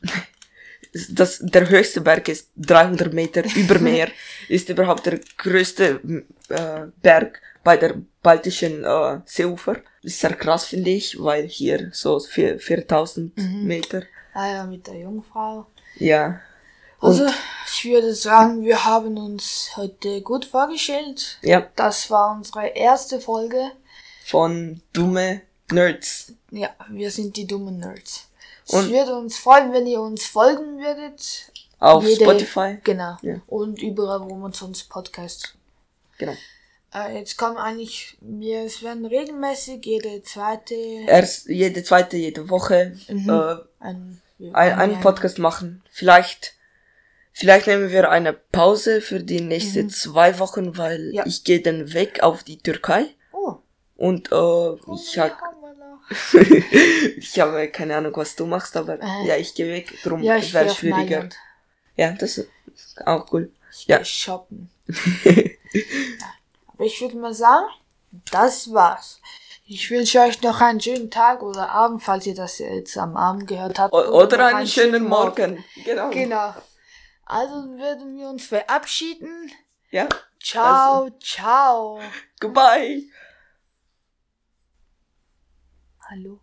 das, 1.10 1.38
der 1.42 1.68
höchste 1.68 2.00
Berg 2.00 2.28
ist 2.28 2.48
300 2.56 3.12
Meter 3.12 3.42
über 3.56 3.78
Meer, 3.78 4.08
ist 4.48 4.68
überhaupt 4.68 5.06
der 5.06 5.20
größte 5.38 6.00
äh, 6.48 6.80
Berg 7.02 7.40
bei 7.64 7.76
der 7.76 7.94
baltischen 8.22 8.84
äh, 8.84 9.20
Seeufer. 9.26 9.76
Ist 10.02 10.20
sehr 10.20 10.34
krass, 10.34 10.64
finde 10.66 10.90
ich, 10.90 11.20
weil 11.20 11.46
hier 11.48 11.90
so 11.92 12.20
vier- 12.20 12.58
4000 12.60 13.36
Meter. 13.64 14.02
Ah 14.34 14.48
ja, 14.52 14.64
mit 14.66 14.86
der 14.86 14.94
Jungfrau. 14.98 15.66
Ja. 15.96 16.40
Also, 17.00 17.26
ich 17.66 17.84
würde 17.84 18.14
sagen, 18.14 18.64
wir 18.64 18.84
haben 18.84 19.18
uns 19.18 19.70
heute 19.76 20.22
gut 20.22 20.44
vorgestellt. 20.44 21.38
Ja, 21.42 21.66
Das 21.76 22.10
war 22.10 22.34
unsere 22.36 22.68
erste 22.68 23.20
Folge. 23.20 23.70
von 24.24 24.80
dumme 24.92 25.42
Nerds. 25.70 26.32
Ja, 26.50 26.70
wir 26.90 27.10
sind 27.10 27.36
die 27.36 27.46
dummen 27.46 27.78
Nerds. 27.80 28.28
Es 28.66 28.74
Und- 28.74 28.90
würde 28.90 29.16
uns 29.16 29.36
freuen, 29.38 29.72
wenn 29.72 29.86
ihr 29.86 30.00
uns 30.00 30.24
folgen 30.26 30.78
würdet. 30.78 31.52
Auf 31.78 32.04
Jede- 32.04 32.24
Spotify. 32.24 32.78
Genau. 32.82 33.16
Ja. 33.22 33.40
Und 33.46 33.80
überall, 33.82 34.20
wo 34.22 34.34
man 34.34 34.52
sonst 34.52 34.88
Podcast. 34.88 35.54
Genau. 36.18 36.34
Äh, 36.94 37.18
jetzt 37.18 37.36
kommen 37.36 37.58
eigentlich, 37.58 38.16
wir, 38.20 38.62
es 38.64 38.82
werden 38.82 39.04
regelmäßig 39.04 39.84
jede 39.84 40.22
zweite 40.22 40.74
Erst 40.74 41.46
jede 41.48 41.84
zweite, 41.84 42.16
jede 42.16 42.48
Woche 42.48 42.96
Mhm. 43.08 43.28
äh, 43.28 43.56
ein, 43.80 44.22
ein, 44.54 44.72
einen 44.78 45.00
Podcast 45.00 45.38
machen. 45.38 45.82
Vielleicht, 45.90 46.54
vielleicht 47.32 47.66
nehmen 47.66 47.90
wir 47.90 48.10
eine 48.10 48.32
Pause 48.32 49.00
für 49.02 49.20
die 49.20 49.42
nächsten 49.42 49.90
zwei 49.90 50.38
Wochen, 50.38 50.78
weil 50.78 51.08
Mhm. 51.08 51.14
Ja. 51.14 51.26
ich 51.26 51.44
gehe 51.44 51.60
dann 51.60 51.92
weg 51.92 52.22
auf 52.22 52.42
die 52.42 52.58
Türkei 52.58 53.04
und 53.96 54.30
äh, 54.32 54.74
ich, 54.94 55.18
hab, 55.18 55.38
ich 57.16 57.40
habe 57.40 57.68
keine 57.68 57.96
Ahnung, 57.96 58.12
was 58.16 58.36
du 58.36 58.46
machst, 58.46 58.76
aber 58.76 59.00
Äh. 59.00 59.26
ja, 59.26 59.36
ich 59.36 59.54
gehe 59.54 59.72
weg, 59.72 59.92
drum 60.02 60.22
Ja, 60.22 60.36
ich 60.36 60.52
wäre 60.54 60.70
schwieriger. 60.70 61.16
Mailand. 61.16 61.36
Ja, 61.96 62.12
das 62.12 62.38
ist 62.38 62.48
auch 63.06 63.32
cool. 63.32 63.50
Ich 63.72 63.86
Ja. 63.86 64.04
shoppen. 64.04 64.70
ja. 65.24 65.42
Aber 66.74 66.84
ich 66.84 67.00
würde 67.00 67.16
mal 67.16 67.34
sagen, 67.34 67.66
das 68.30 68.72
war's. 68.72 69.20
Ich 69.68 69.90
wünsche 69.90 70.20
euch 70.20 70.40
noch 70.42 70.60
einen 70.60 70.80
schönen 70.80 71.10
Tag 71.10 71.42
oder 71.42 71.70
Abend, 71.70 72.02
falls 72.02 72.26
ihr 72.26 72.34
das 72.36 72.58
jetzt 72.58 72.96
am 72.96 73.16
Abend 73.16 73.48
gehört 73.48 73.78
habt. 73.78 73.92
O 73.92 73.98
oder 74.22 74.36
noch 74.36 74.44
einen 74.58 74.66
schönen 74.68 75.08
Morgen. 75.08 75.64
Genau. 75.84 76.10
Genau. 76.10 76.54
Also 77.24 77.54
würden 77.76 78.16
wir 78.16 78.28
uns 78.28 78.46
verabschieden. 78.46 79.50
Ja. 79.90 80.08
Ciao, 80.40 81.10
ciao. 81.20 81.98
Goodbye. 82.40 83.02
Hallo. 86.08 86.40